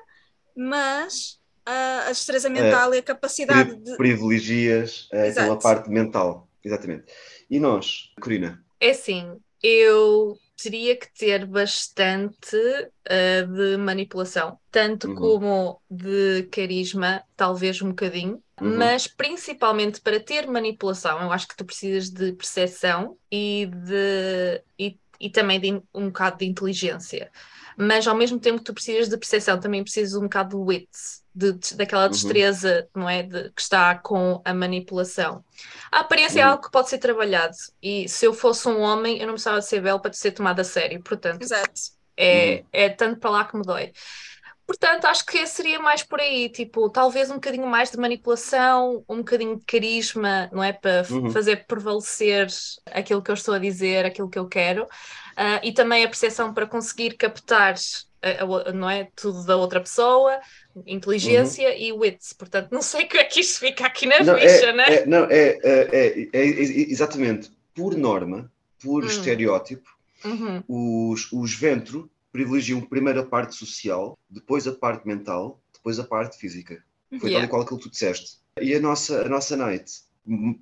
mas 0.57 1.39
ah, 1.67 2.05
a 2.07 2.09
destreza 2.11 2.49
mental 2.49 2.95
e 2.95 2.99
a 2.99 3.03
capacidade 3.03 3.71
Pri- 3.71 3.83
de. 3.83 3.97
privilegias 3.97 5.09
eh, 5.13 5.29
então, 5.31 5.45
a 5.45 5.47
Exato. 5.47 5.63
parte 5.63 5.91
mental. 5.91 6.49
Exatamente. 6.65 7.05
E 7.51 7.59
nós, 7.61 8.11
Corina? 8.21 8.63
É 8.81 8.91
assim, 8.91 9.37
eu 9.63 10.37
teria 10.61 10.97
que 10.97 11.13
ter 11.15 11.47
bastante 11.47 12.57
uh, 12.57 13.47
de 13.55 13.77
manipulação, 13.77 14.59
tanto 14.73 15.09
Uhum. 15.09 15.15
como 15.15 15.81
de 15.89 16.45
carisma, 16.51 17.23
talvez 17.37 17.81
um 17.81 17.91
bocadinho, 17.91 18.43
Uhum. 18.61 18.77
mas 18.77 19.07
principalmente 19.07 20.01
para 20.01 20.19
ter 20.19 20.49
manipulação, 20.49 21.21
eu 21.23 21.31
acho 21.33 21.47
que 21.47 21.57
tu 21.57 21.65
precisas 21.65 22.11
de 22.11 22.33
percepção 22.33 23.17
e 23.31 23.67
de 23.67 24.63
e, 24.79 24.99
e 25.21 25.31
também 25.31 25.61
de 25.61 25.71
um 25.95 26.07
bocado 26.07 26.39
de 26.39 26.47
inteligência. 26.47 27.31
Mas 27.79 28.07
ao 28.07 28.15
mesmo 28.17 28.41
tempo 28.41 28.59
que 28.59 28.65
tu 28.65 28.75
precisas 28.75 29.09
de 29.09 29.17
percepção, 29.17 29.61
também 29.61 29.83
precisas 29.85 30.15
um 30.17 30.23
bocado 30.25 30.51
de 30.51 30.57
wits, 30.57 31.23
de, 31.35 31.53
de- 31.53 31.77
daquela 31.77 32.09
Uhum. 32.09 32.11
destreza, 32.11 32.89
não 32.95 33.09
é? 33.09 33.23
De, 33.23 33.51
que 33.53 33.61
está 33.61 33.97
com 33.99 34.43
a 34.45 34.53
manipulação. 34.55 35.45
A 35.93 36.01
aparência 36.01 36.41
é 36.41 36.45
Uhum. 36.45 36.51
algo 36.53 36.63
que 36.65 36.71
pode 36.71 36.89
ser 36.91 36.99
trabalhado, 36.99 37.55
e 37.83 38.09
se 38.09 38.27
eu 38.27 38.35
fosse 38.35 38.69
um 38.69 38.81
homem, 38.81 39.19
eu 39.21 39.27
não 39.27 39.35
precisava 39.35 39.61
de 39.61 39.67
ser 39.67 39.81
belo 39.81 40.01
para 40.01 40.13
ser 40.13 40.33
tomada 40.33 40.63
a 40.63 40.65
sério, 40.65 41.03
portanto, 41.03 41.43
Exato. 41.43 41.81
é, 42.17 42.65
é 42.73 42.89
tanto 42.91 43.21
para 43.21 43.31
lá 43.31 43.45
que 43.45 43.57
me 43.57 43.63
dói. 43.63 43.93
Portanto, 44.69 45.07
acho 45.07 45.25
que 45.27 45.47
seria 45.47 45.81
mais 45.81 46.03
por 46.05 46.21
aí, 46.21 46.51
tipo, 46.51 46.91
talvez 46.91 47.31
um 47.31 47.37
bocadinho 47.37 47.67
mais 47.67 47.91
de 47.91 47.97
manipulação, 47.99 49.03
um 49.09 49.19
bocadinho 49.19 49.59
de 49.59 49.65
carisma, 49.65 50.51
não 50.53 50.63
é? 50.63 50.75
Para 50.75 51.05
Uhum. 51.09 51.33
fazer 51.33 51.67
prevalecer 51.67 52.49
aquilo 52.93 53.23
que 53.23 53.31
eu 53.31 53.35
estou 53.35 53.55
a 53.55 53.59
dizer, 53.59 54.05
aquilo 54.07 54.29
que 54.31 54.39
eu 54.39 54.47
quero, 54.49 54.87
Ah, 55.37 55.61
e 55.65 55.73
também 55.73 56.05
a 56.05 56.09
percepção 56.09 56.53
para 56.53 56.67
conseguir 56.67 57.17
captar, 57.17 57.75
a- 58.23 58.43
a 58.43 58.45
o- 58.45 58.73
não 58.73 58.91
é? 58.91 59.09
Tudo 59.17 59.45
da 59.47 59.57
outra 59.57 59.81
pessoa, 59.81 60.39
inteligência 60.87 61.77
e 61.79 61.93
wits. 61.93 62.33
Portanto, 62.33 62.71
não 62.73 62.83
sei 62.83 63.07
como 63.09 63.21
é 63.21 63.25
que 63.25 63.41
isto 63.41 63.61
fica 63.61 63.87
aqui 63.87 64.07
na 64.07 64.25
Não, 64.25 64.35
ficha, 64.35 64.73
é, 64.73 64.73
não 64.73 64.85
é? 64.85 64.91
é- 65.03 65.07
não, 65.07 65.25
é, 65.31 65.59
é, 65.63 66.29
é- 66.33 66.33
é 66.33 66.91
exatamente. 66.91 67.51
Por 67.75 67.97
norma, 67.97 68.51
por 68.83 69.05
Hum. 69.05 69.05
estereótipo, 69.05 69.89
Uhum, 70.25 70.65
os, 70.69 71.33
os 71.33 71.55
ventro 71.55 72.11
privilegiam 72.33 72.81
primeiro 72.81 73.21
a 73.21 73.25
parte 73.27 73.55
social, 73.55 74.19
depois 74.29 74.67
a 74.67 74.73
parte 74.73 75.07
mental, 75.07 75.61
depois 75.73 75.99
a 75.99 76.05
parte 76.05 76.37
física. 76.39 76.83
Foi 77.11 77.21
tal 77.21 77.29
Yeah. 77.31 77.47
e 77.47 77.49
qual 77.49 77.63
aquilo 77.63 77.79
que 77.79 77.85
tu 77.85 77.91
disseste. 77.91 78.39
E 78.61 78.75
a 78.75 78.81
nossa, 78.81 79.23
a 79.23 79.29
nossa 79.29 79.57
night, 79.57 79.91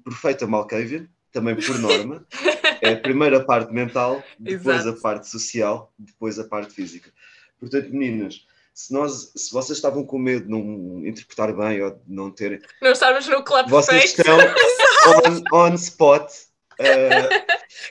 perfeita 0.04 0.46
Malkavian, 0.46 1.08
também 1.32 1.56
por 1.56 1.78
norma, 1.78 2.24
é 2.80 2.94
primeiro 2.94 3.36
a 3.38 3.44
parte 3.44 3.72
mental, 3.72 4.22
depois 4.38 4.82
Exato. 4.82 4.98
a 4.98 5.02
parte 5.02 5.28
social, 5.28 5.92
depois 5.98 6.38
a 6.38 6.44
parte 6.44 6.72
física. 6.72 7.10
Portanto, 7.58 7.90
meninas, 7.90 8.46
se, 8.72 8.92
nós, 8.92 9.32
se 9.34 9.52
vocês 9.52 9.78
estavam 9.78 10.04
com 10.04 10.18
medo 10.18 10.44
de 10.44 10.50
não 10.50 11.04
interpretar 11.04 11.52
bem 11.56 11.82
ou 11.82 11.90
de 11.90 12.00
não 12.06 12.30
terem. 12.30 12.60
Não 12.80 12.92
estamos 12.92 13.26
no 13.26 13.42
clube 13.42 13.70
Vocês 13.70 14.12
perfeito, 14.12 14.46
estão 14.46 15.50
on, 15.52 15.70
on 15.70 15.74
spot, 15.74 16.30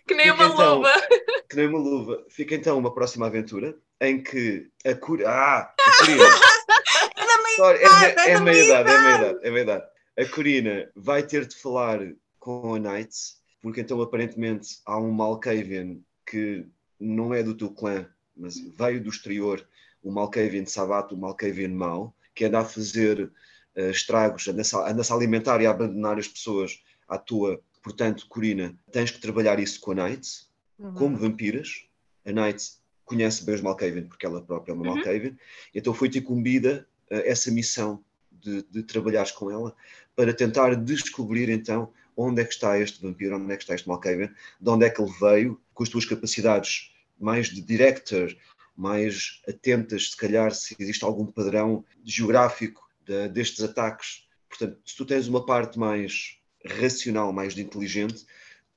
que 0.08 0.14
nem 0.14 0.32
uma 0.32 0.46
então. 0.46 0.78
luva. 0.78 0.94
que 1.50 1.56
nem 1.56 1.68
uma 1.68 1.80
luva. 1.80 2.26
Fica 2.30 2.56
então 2.56 2.78
uma 2.78 2.94
próxima 2.94 3.28
aventura 3.28 3.76
em 4.02 4.22
que 4.22 4.70
a 4.86 4.94
cura. 4.96 5.30
Ah, 5.30 5.74
a 5.80 5.98
Corina. 6.00 6.24
É, 7.58 8.32
é 8.32 8.32
é 8.32 8.34
da 8.34 8.42
meia 8.42 8.66
idade, 8.66 8.90
é 8.90 9.00
meia 9.00 9.16
idade, 9.16 9.40
é 9.44 9.50
meia 9.52 9.64
idade. 9.64 9.86
A 10.20 10.26
Corina 10.26 10.92
vai 10.94 11.24
ter 11.24 11.46
de 11.46 11.56
falar 11.56 12.00
com 12.38 12.76
a 12.76 12.80
Knight, 12.80 13.16
porque 13.62 13.80
então 13.80 14.02
aparentemente 14.02 14.80
há 14.86 15.00
um 15.00 15.10
Malkavian 15.10 16.00
que 16.26 16.68
não 17.00 17.34
é 17.34 17.42
do 17.42 17.56
teu 17.56 17.72
clã, 17.72 18.10
mas 18.36 18.56
veio 18.78 19.02
do 19.02 19.10
exterior, 19.10 19.66
o 20.04 20.12
Malkavian 20.12 20.66
Sabato, 20.66 21.16
o 21.16 21.18
Malkavian 21.18 21.70
mau, 21.70 22.14
que 22.34 22.44
anda 22.44 22.60
a 22.60 22.66
fazer 22.66 23.32
eh, 23.76 23.90
estragos, 23.90 24.48
anda-se 24.48 24.76
a, 24.76 24.90
anda-se 24.92 25.12
a 25.12 25.16
alimentar 25.16 25.62
e 25.62 25.66
a 25.66 25.72
abandonar 25.72 26.18
as 26.18 26.28
pessoas 26.28 26.84
à 27.08 27.18
toa. 27.18 27.62
Portanto, 27.86 28.26
Corina, 28.28 28.76
tens 28.92 29.12
que 29.12 29.20
trabalhar 29.22 29.60
isso 29.60 29.80
com 29.80 29.92
a 29.92 29.96
Knight, 29.96 30.28
Uhum. 30.80 30.94
como 30.96 31.18
vampiras. 31.18 31.86
A 32.26 32.32
Knight 32.32 32.72
conhece 33.06 33.46
bem 33.46 33.54
os 33.54 33.62
Malkavian, 33.62 34.08
porque 34.08 34.26
ela 34.26 34.42
própria 34.42 34.72
é 34.72 34.76
uma 34.76 34.84
Uhum. 34.90 34.96
Malkavian, 34.96 35.38
então 35.74 35.94
foi-te 35.94 36.18
incumbida 36.18 36.88
uh, 37.12 37.22
essa 37.24 37.52
missão 37.52 38.04
de, 38.32 38.64
de 38.64 38.82
trabalhares 38.82 39.32
com 39.32 39.52
ela 39.52 39.76
para 40.16 40.34
tentar 40.34 40.76
descobrir 40.76 41.48
então 41.50 41.94
onde 42.18 42.42
é 42.42 42.46
que 42.46 42.54
está 42.54 42.80
este 42.80 43.00
vampiro, 43.02 43.38
onde 43.38 43.54
é 43.54 43.56
que 43.56 43.62
está 43.64 43.76
este 43.76 43.88
Malkavian, 43.88 44.34
de 44.60 44.70
onde 44.70 44.84
é 44.86 44.90
que 44.90 45.00
ele 45.00 45.14
veio, 45.22 45.62
com 45.74 45.84
as 45.84 45.90
tuas 45.90 46.06
capacidades 46.06 46.92
mais 47.20 47.48
de 47.50 47.62
director, 47.62 48.36
mais 48.76 49.42
atentas, 49.48 50.10
se 50.10 50.18
calhar, 50.18 50.52
se 50.54 50.76
existe 50.80 51.06
algum 51.06 51.26
padrão 51.28 51.86
geográfico 52.04 52.90
de- 53.06 53.30
destes 53.30 53.64
ataques. 53.64 54.26
Portanto, 54.50 54.80
se 54.84 54.98
tu 54.98 55.06
tens 55.06 55.28
uma 55.28 55.46
parte 55.46 55.78
mais 55.80 56.38
racional, 56.66 57.32
mais 57.34 57.54
de 57.54 57.62
inteligente, 57.62 58.26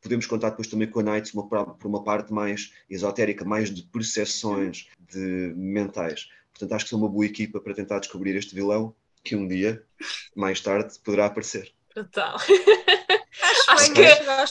podemos 0.00 0.26
contar 0.26 0.50
depois 0.50 0.68
também 0.68 0.88
com 0.88 1.00
a 1.00 1.02
Knight 1.02 1.34
uma, 1.34 1.46
por 1.48 1.86
uma 1.88 2.04
parte 2.04 2.32
mais 2.32 2.72
esotérica, 2.88 3.44
mais 3.44 3.72
de 3.72 3.82
percepções 3.82 4.86
de 5.10 5.52
mentais. 5.56 6.28
Portanto, 6.52 6.72
acho 6.74 6.84
que 6.84 6.90
são 6.90 6.98
uma 6.98 7.08
boa 7.08 7.26
equipa 7.26 7.60
para 7.60 7.74
tentar 7.74 7.98
descobrir 8.00 8.36
este 8.36 8.54
vilão 8.54 8.94
que 9.24 9.34
um 9.36 9.46
dia, 9.46 9.82
mais 10.34 10.60
tarde, 10.60 10.98
poderá 11.04 11.26
aparecer. 11.26 11.72
Total. 11.94 12.36
Acho, 13.40 13.70
Acho 13.70 13.92
que-. 13.92 14.02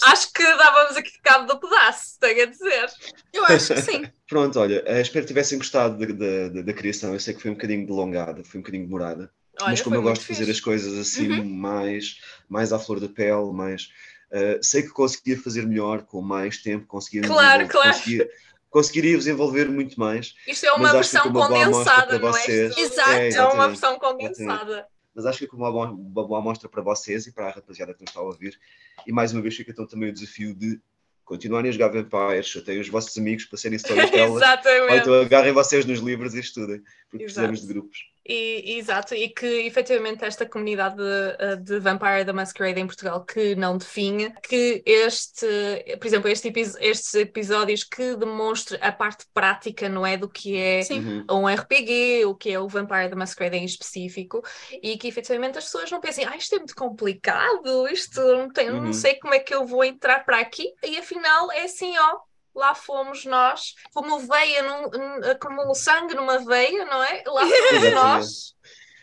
Acho 0.06 0.34
que 0.34 0.44
dávamos 0.44 0.98
aqui 0.98 1.12
cabo 1.24 1.46
do 1.46 1.60
pedaço, 1.60 2.20
tenho 2.20 2.44
a 2.44 2.46
dizer. 2.46 2.88
Eu 3.34 3.46
acho 3.46 3.74
que 3.74 3.82
sim. 3.82 4.06
Pronto, 4.28 4.60
olha, 4.60 4.84
eh, 4.86 5.02
espero 5.02 5.24
que 5.26 5.30
tivessem 5.30 5.58
gostado 5.58 5.98
da, 5.98 6.06
da, 6.14 6.50
da- 6.50 6.62
da 6.62 6.74
criação. 6.74 7.14
Eu 7.14 7.20
sei 7.20 7.34
que 7.34 7.42
foi 7.42 7.52
um 7.52 7.56
bocadinho 7.56 7.86
delongada, 7.86 8.44
foi 8.44 8.60
um 8.60 8.62
bocadinho 8.64 8.86
demorada. 8.86 9.32
Olha, 9.62 9.72
mas 9.72 9.82
como 9.82 9.96
eu 9.96 10.02
gosto 10.02 10.22
de 10.22 10.28
fazer 10.28 10.50
as 10.52 10.60
coisas 10.60 10.98
assim, 10.98 11.28
Uhum. 11.30 11.46
mais, 11.50 12.20
mais 12.50 12.72
à 12.74 12.80
flor 12.80 13.00
da 13.00 13.08
pele, 13.10 13.52
mais. 13.54 13.90
eh, 14.30 14.60
sei 14.62 14.84
que 14.84 14.90
conseguia 14.90 15.40
fazer 15.40 15.66
melhor, 15.66 16.04
com 16.04 16.22
mais 16.22 16.58
tempo, 16.62 16.86
conseguia 16.86 17.22
Claro, 17.22 17.64
desenvolver- 17.66 17.72
claro. 17.72 17.94
conseguia- 17.98 18.30
conseguiria 18.70 19.16
vos 19.16 19.26
envolver 19.28 19.70
muito 19.70 19.98
mais. 19.98 20.36
Isto 20.46 20.66
é 20.66 20.74
uma 20.74 20.92
versão 20.92 21.32
condensada, 21.32 22.20
para 22.20 22.30
não 22.30 22.38
é? 22.38 22.42
Isto 22.68 22.80
Exato. 22.80 23.10
É, 23.10 23.30
É 23.30 23.44
uma 23.46 23.68
versão 23.70 23.98
condensada. 23.98 24.86
Mas 25.16 25.26
acho 25.26 25.40
que 25.40 25.46
é 25.46 25.50
uma 25.58 25.72
boa, 25.72 25.90
uma 25.92 26.28
boa 26.28 26.40
amostra 26.40 26.68
para 26.70 26.82
vocês 26.82 27.26
e 27.26 27.32
para 27.32 27.48
a 27.48 27.52
rapaziada 27.52 27.94
que 27.94 28.02
nos 28.02 28.10
está 28.12 28.20
a 28.20 28.24
ouvir. 28.24 28.60
E 29.08 29.12
mais 29.14 29.32
uma 29.34 29.42
vez 29.42 29.56
fica 29.56 29.72
então 29.72 29.88
também 29.88 30.10
o 30.10 30.14
desafio 30.14 30.54
de 30.54 30.80
continuarem 31.24 31.70
a 31.70 31.72
jogar 31.72 31.88
Vampires, 31.90 32.56
até 32.58 32.78
os 32.78 32.88
vossos 32.90 33.18
amigos 33.18 33.46
para 33.46 33.58
serem 33.58 33.78
storytellers. 33.78 34.30
Ou 34.32 34.38
Exatamente. 34.38 34.94
então 35.02 35.14
agarrem 35.22 35.54
vocês 35.54 35.86
nos 35.86 36.00
livros 36.00 36.36
e 36.36 36.40
estudem, 36.40 36.82
porque 37.10 37.26
Exato. 37.26 37.48
precisamos 37.48 37.62
de 37.62 37.68
grupos. 37.74 37.98
E, 38.30 38.78
exato, 38.78 39.16
e 39.16 39.30
que 39.30 39.46
efetivamente 39.66 40.26
esta 40.26 40.46
comunidade 40.46 40.98
de, 40.98 41.56
de 41.64 41.80
Vampire 41.80 42.26
da 42.26 42.34
Masquerade 42.34 42.78
em 42.78 42.86
Portugal 42.86 43.24
que 43.24 43.56
não 43.56 43.78
define, 43.78 44.34
que 44.44 44.84
este, 44.86 45.48
por 45.98 46.06
exemplo, 46.08 46.30
este, 46.30 46.52
estes 46.82 47.14
episódios 47.14 47.86
que 47.86 48.18
demonstram 48.18 48.78
a 48.82 48.92
parte 48.92 49.26
prática, 49.34 49.88
não 49.88 50.06
é, 50.06 50.18
do 50.18 50.28
que 50.28 50.58
é 50.58 50.82
Sim. 50.82 51.24
Uhum. 51.30 51.44
um 51.44 51.48
RPG, 51.48 52.26
o 52.26 52.36
que 52.36 52.52
é 52.52 52.60
o 52.60 52.68
Vampire 52.68 53.08
da 53.08 53.16
Masquerade 53.16 53.56
em 53.56 53.64
específico, 53.64 54.44
e 54.84 54.98
que 54.98 55.08
efetivamente 55.08 55.58
as 55.58 55.64
pessoas 55.64 55.90
não 55.90 56.02
pensem, 56.02 56.26
ah, 56.26 56.36
isto 56.36 56.54
é 56.54 56.58
muito 56.58 56.76
complicado, 56.76 57.88
isto 57.88 58.20
não, 58.20 58.50
tem, 58.52 58.70
Uhum. 58.70 58.82
não 58.82 58.94
sei 58.94 59.16
como 59.16 59.34
é 59.36 59.40
que 59.40 59.56
eu 59.56 59.66
vou 59.66 59.86
entrar 59.86 60.26
para 60.26 60.40
aqui, 60.42 60.74
e 60.84 60.98
afinal 60.98 61.50
é 61.54 61.64
assim, 61.64 61.98
ó. 61.98 62.20
Lá 62.58 62.74
fomos 62.74 63.24
nós, 63.24 63.76
como 63.94 64.18
veia, 64.18 64.64
num- 64.64 64.90
como 65.40 65.76
sangue 65.76 66.16
numa 66.16 66.40
veia, 66.40 66.86
não 66.86 67.04
é? 67.04 67.24
Lá 67.28 67.42
fomos 67.46 67.54
Exatamente. 67.72 67.94
nós. 67.94 68.56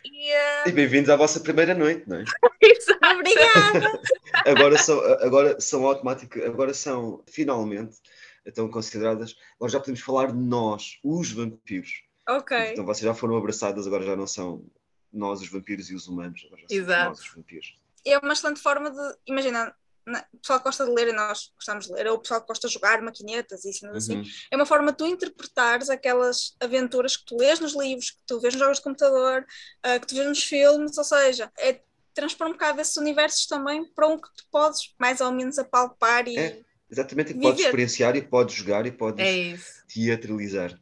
E, 0.05 0.29
eh, 0.33 0.69
E 0.69 0.73
bem-vindos 0.73 1.09
à 1.09 1.15
vossa 1.15 1.39
primeira 1.39 1.73
noite, 1.73 2.03
não 2.09 2.17
é? 2.17 2.25
exato. 2.61 2.99
Obrigada. 3.15 4.01
Agora 4.45 4.77
são, 4.77 4.99
agora 5.23 5.61
são 5.61 5.87
automáticas, 5.87 6.45
agora 6.45 6.75
são 6.75 7.23
finalmente 7.31 7.97
então 8.45 8.69
consideradas. 8.69 9.37
Agora 9.55 9.71
já 9.71 9.79
podemos 9.79 10.01
falar 10.01 10.33
de 10.33 10.37
nós, 10.37 10.99
os 11.05 11.31
vampiros. 11.31 12.03
Ok. 12.29 12.73
Então 12.73 12.85
vocês 12.85 13.05
já 13.05 13.15
foram 13.15 13.37
abraçadas, 13.37 13.87
agora 13.87 14.03
já 14.05 14.17
não 14.17 14.27
são 14.27 14.65
nós 15.13 15.41
os 15.41 15.49
vampiros 15.49 15.89
e 15.91 15.95
os 15.95 16.09
humanos, 16.09 16.43
agora 16.47 16.63
já 16.63 16.69
somos 16.69 16.83
Exato. 16.85 17.09
nós 17.11 17.21
os 17.21 17.29
vampiros. 17.33 17.79
É 18.05 18.19
uma 18.19 18.33
excelente 18.33 18.61
forma 18.61 18.91
de. 18.91 19.17
Imagina, 19.29 19.67
na- 19.67 19.75
o 20.07 20.39
pessoal 20.39 20.59
que 20.59 20.65
gosta 20.65 20.85
de 20.85 20.91
ler 20.93 21.09
e 21.09 21.13
nós 21.13 21.51
gostamos 21.55 21.87
de 21.87 21.93
ler, 21.93 22.07
ou 22.07 22.17
o 22.17 22.19
pessoal 22.19 22.41
que 22.41 22.47
gosta 22.47 22.69
de 22.69 22.75
jogar 22.75 23.01
maquinetas 23.01 23.65
e 23.65 23.71
assim. 23.71 24.17
Uhum. 24.17 24.25
É 24.51 24.57
uma 24.57 24.67
forma 24.67 24.93
de 24.93 24.99
tu 24.99 25.07
interpretares 25.07 25.89
aquelas 25.89 26.55
aventuras 26.61 27.17
que 27.17 27.25
tu 27.25 27.37
lês 27.37 27.61
nos 27.61 27.75
livros, 27.75 28.11
que 28.11 28.21
tu 28.27 28.41
vês 28.41 28.55
nos 28.55 28.63
jogos 28.63 28.79
de 28.79 28.85
computador, 28.85 29.47
ah, 29.83 29.99
que 29.99 30.07
tu 30.07 30.15
vês 30.15 30.27
nos 30.27 30.45
filmes, 30.45 30.97
ou 30.99 31.05
seja, 31.05 31.51
é 31.59 31.81
transpor 32.13 32.47
um 32.47 32.53
bocado 32.53 32.81
esses 32.81 32.97
universos 32.97 33.47
também 33.47 33.85
para 33.85 34.07
um 34.07 34.19
que 34.19 34.29
tu 34.37 34.45
podes 34.51 34.95
mais 34.99 35.21
ou 35.21 35.33
menos 35.33 35.59
apalpar 35.59 36.29
e. 36.29 36.39
É. 36.39 36.61
Exatamente, 36.91 37.33
e 37.33 37.35
podes 37.35 37.57
Viver. 37.57 37.69
experienciar 37.69 38.15
e 38.15 38.23
podes 38.23 38.55
jogar 38.55 38.87
e 38.87 38.93
podes 38.93 39.25
É 39.25 39.57
teatralizar. 39.89 40.79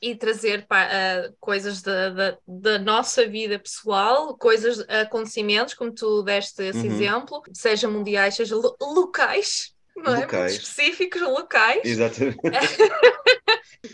E 0.00 0.14
trazer 0.14 0.64
ah, 0.70 1.32
coisas 1.40 1.82
da, 1.82 2.10
da, 2.10 2.38
da 2.46 2.78
nossa 2.78 3.26
vida 3.26 3.58
pessoal, 3.58 4.36
coisas, 4.38 4.80
acontecimentos, 4.88 5.74
como 5.74 5.92
tu 5.92 6.22
deste 6.22 6.62
esse 6.62 6.86
Uhum. 6.86 6.94
exemplo, 6.94 7.42
seja 7.52 7.88
mundiais, 7.88 8.34
seja 8.36 8.54
lo- 8.54 8.76
locais, 8.80 9.74
não 9.96 10.14
é? 10.14 10.20
Locais. 10.20 10.52
Muito 10.52 10.62
específicos, 10.62 11.20
locais, 11.20 11.80
Exatamente. 11.84 12.38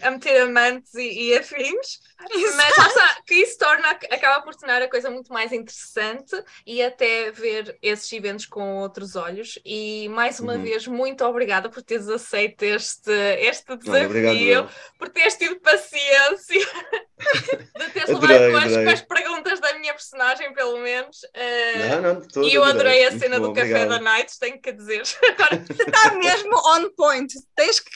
a 0.03 0.11
meter 0.11 0.41
amantes 0.43 0.95
e, 0.95 1.29
e 1.31 1.37
afins. 1.37 2.01
Mas 2.57 2.75
que 3.27 3.35
isso 3.35 3.59
torna, 3.59 3.91
acaba 3.91 4.43
por 4.43 4.55
tornar 4.55 4.81
a 4.81 4.89
coisa 4.89 5.11
muito 5.11 5.33
mais 5.33 5.53
interessante 5.53 6.35
e 6.67 6.83
até 6.83 7.31
ver 7.31 7.77
esses 7.83 8.11
eventos 8.13 8.47
com 8.47 8.79
outros 8.79 9.15
olhos. 9.17 9.59
E 9.65 10.09
mais 10.09 10.41
uma 10.41 10.55
Uhum. 10.55 10.63
vez, 10.63 10.87
muito 10.87 11.25
obrigada 11.25 11.69
por 11.69 11.83
teres 11.83 12.09
aceito 12.09 12.63
este, 12.63 13.11
este 13.41 13.77
desafio, 13.77 14.07
obrigado. 14.07 14.71
por 14.99 15.09
teres 15.11 15.37
tido 15.37 15.61
paciência 15.61 16.61
de 17.79 17.91
teres 17.93 18.11
Adorei, 18.11 18.39
levado 18.39 18.63
com 18.63 18.69
as, 18.69 18.85
com 18.85 18.91
as 18.91 19.01
perguntas 19.03 19.61
da 19.61 19.79
minha 19.79 19.93
personagem, 19.93 20.53
pelo 20.55 20.79
menos. 20.79 21.19
Eh, 21.35 21.89
Não, 21.89 22.03
não, 22.37 22.43
e 22.45 22.55
eu 22.55 22.65
adorei 22.65 23.05
a 23.07 23.11
Muito 23.11 23.23
cena 23.23 23.39
bom, 23.41 23.49
do 23.49 23.53
Café 23.55 23.67
obrigado. 23.85 23.89
da 23.91 23.99
Night, 24.01 24.39
tenho 24.39 24.61
que 24.61 24.73
dizer. 24.73 25.03
Agora 25.39 25.63
Está 25.69 26.15
mesmo 26.15 26.55
on 26.75 26.91
point. 26.97 27.33
Tens 27.55 27.81
que. 27.81 27.91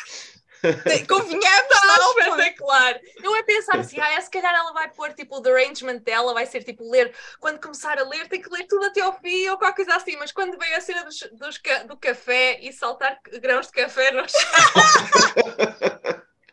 Convenhamos, 1.08 1.70
está 1.70 1.94
point. 1.96 2.20
espetacular. 2.30 3.00
Não 3.20 3.36
é 3.36 3.42
pensar 3.42 3.78
assim, 3.78 4.00
ah, 4.00 4.20
se 4.20 4.30
calhar 4.30 4.54
ela 4.54 4.72
vai 4.72 4.88
pôr 4.90 5.12
tipo 5.12 5.38
o 5.40 5.48
arrangement 5.48 5.98
dela, 5.98 6.34
vai 6.34 6.46
ser 6.46 6.64
tipo 6.64 6.90
ler, 6.90 7.14
quando 7.40 7.60
começar 7.60 7.98
a 7.98 8.02
ler, 8.08 8.28
tem 8.28 8.40
que 8.42 8.50
ler 8.50 8.66
tudo 8.66 8.86
até 8.86 9.00
ao 9.00 9.18
fim 9.20 9.48
ou 9.48 9.58
qualquer 9.58 9.84
coisa 9.84 9.94
assim, 9.96 10.16
mas 10.16 10.32
quando 10.32 10.58
veio 10.58 10.76
a 10.76 10.80
cena 10.80 11.04
dos, 11.04 11.18
dos 11.32 11.60
do 11.86 11.96
café 11.96 12.58
e 12.60 12.72
saltar 12.72 13.18
grãos 13.40 13.66
de 13.66 13.72
café 13.72 14.10
no 14.10 14.24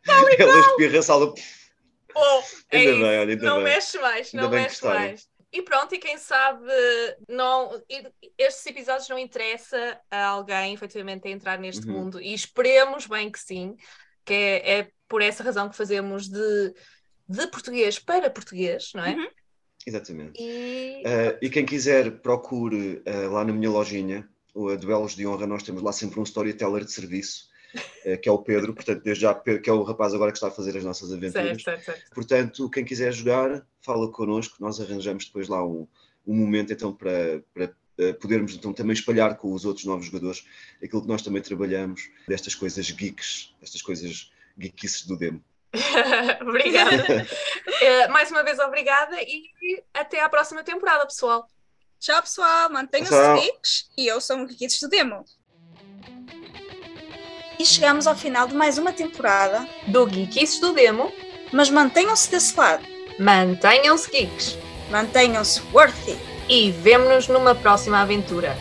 Ela 0.08 0.60
espirra, 0.60 1.02
salva. 1.02 1.34
Oh, 2.16 2.42
é 2.72 2.78
Ainda 2.78 2.92
isso. 2.92 3.00
bem, 3.02 3.20
olha, 3.20 3.32
ainda 3.32 3.46
não 3.46 3.56
bem. 3.56 3.64
mexe 3.66 3.98
mais, 4.00 4.34
não 4.34 4.50
mexe 4.50 4.70
gostaram. 4.82 5.00
mais. 5.02 5.28
E 5.56 5.62
pronto, 5.62 5.96
e 5.96 6.00
quem 6.00 6.18
sabe 6.18 6.66
não, 7.30 7.82
estes 8.38 8.66
episódios 8.66 9.08
não 9.08 9.18
interessa 9.18 9.98
a 10.12 10.26
alguém 10.26 10.74
efetivamente 10.74 11.30
a 11.30 11.32
entrar 11.32 11.58
neste 11.58 11.88
Uhum. 11.88 11.94
mundo 11.94 12.22
e 12.22 12.34
esperemos 12.34 13.08
bem 13.08 13.32
que 13.32 13.40
sim, 13.40 13.78
que 14.26 14.34
é, 14.34 14.80
é 14.80 14.92
por 15.08 15.22
essa 15.22 15.42
razão 15.42 15.70
que 15.70 15.78
fazemos 15.78 16.28
de, 16.28 16.74
de 17.30 17.48
português 17.48 17.98
para 17.98 18.30
português, 18.30 18.92
não 18.94 19.06
é? 19.06 19.16
Uhum. 19.16 19.28
Exatamente. 19.88 20.42
E 20.42 21.04
Uh, 21.06 21.38
e 21.40 21.50
quem 21.52 21.66
quiser, 21.66 22.20
procure 22.20 23.04
uh, 23.08 23.32
lá 23.32 23.46
na 23.46 23.54
minha 23.54 23.70
lojinha, 23.70 24.28
o 24.56 24.70
a 24.70 24.76
Duelos 24.76 25.16
de 25.16 25.28
Honra, 25.28 25.46
nós 25.46 25.62
temos 25.62 25.84
lá 25.84 25.94
sempre 25.94 26.20
um 26.20 26.24
storyteller 26.24 26.84
de 26.84 26.92
serviço, 26.92 27.48
que 28.22 28.30
é 28.30 28.32
o 28.32 28.38
Pedro, 28.38 28.74
portanto, 28.74 29.04
desde 29.04 29.24
já, 29.24 29.34
Pedro, 29.34 29.62
que 29.62 29.70
é 29.70 29.74
o 29.74 29.84
rapaz 29.84 30.14
agora 30.14 30.32
que 30.32 30.38
está 30.38 30.48
a 30.48 30.52
fazer 30.52 30.78
as 30.78 30.84
nossas 30.84 31.12
aventuras. 31.12 31.62
certo, 31.62 31.64
certo, 31.64 31.86
certo. 31.86 32.14
Portanto, 32.14 32.70
quem 32.70 32.86
quiser 32.86 33.12
jogar, 33.12 33.66
fala 33.82 34.12
connosco, 34.12 34.58
nós 34.60 34.80
arranjamos 34.80 35.26
depois 35.26 35.48
lá 35.48 35.66
um, 35.66 35.88
um 36.26 36.36
momento 36.36 36.74
então 36.74 36.94
para, 36.94 37.44
para 37.54 37.66
uh, 38.00 38.14
podermos 38.16 38.54
então 38.56 38.74
também 38.74 38.94
espalhar 38.94 39.38
com 39.38 39.54
os 39.54 39.66
outros 39.66 39.86
novos 39.86 40.06
jogadores 40.06 40.46
aquilo 40.84 41.02
que 41.02 41.08
nós 41.08 41.22
também 41.22 41.42
trabalhamos, 41.42 42.10
destas 42.28 42.56
coisas 42.56 42.90
geeks, 42.90 43.54
destas 43.60 43.82
coisas 43.82 44.32
geekices 44.58 45.06
do 45.06 45.18
demo. 45.18 45.44
obrigada. 46.42 47.28
Eh, 47.82 48.08
mais 48.08 48.32
uma 48.32 48.42
vez, 48.42 48.58
obrigada 48.58 49.22
e 49.22 49.52
até 49.94 50.22
à 50.22 50.30
próxima 50.30 50.64
temporada, 50.64 51.06
pessoal. 51.06 51.46
Tchau, 52.00 52.22
pessoal. 52.22 52.70
Mantenham-se 52.70 53.42
geeks 53.42 53.90
e 53.98 54.08
eu 54.08 54.22
sou 54.22 54.38
o 54.38 54.48
Geeks 54.48 54.80
do 54.80 54.88
Demo. 54.88 55.26
E 57.58 57.66
chegamos 57.66 58.06
ao 58.08 58.16
final 58.16 58.48
de 58.48 58.54
mais 58.56 58.78
uma 58.78 58.92
temporada, 58.92 59.68
Do 59.88 60.08
Geekies 60.08 60.60
do 60.60 60.74
Demo, 60.74 61.12
mas 61.52 61.70
mantenham-se 61.70 62.30
desse 62.30 62.58
lado. 62.58 62.84
mantenham-se 63.18 64.10
geeks 64.12 64.58
Mantenham-se 64.92 65.62
worthy. 65.74 66.18
e 66.50 66.70
vemo-nos 66.72 67.28
numa 67.28 67.56
próxima 67.56 68.02
aventura. 68.02 68.56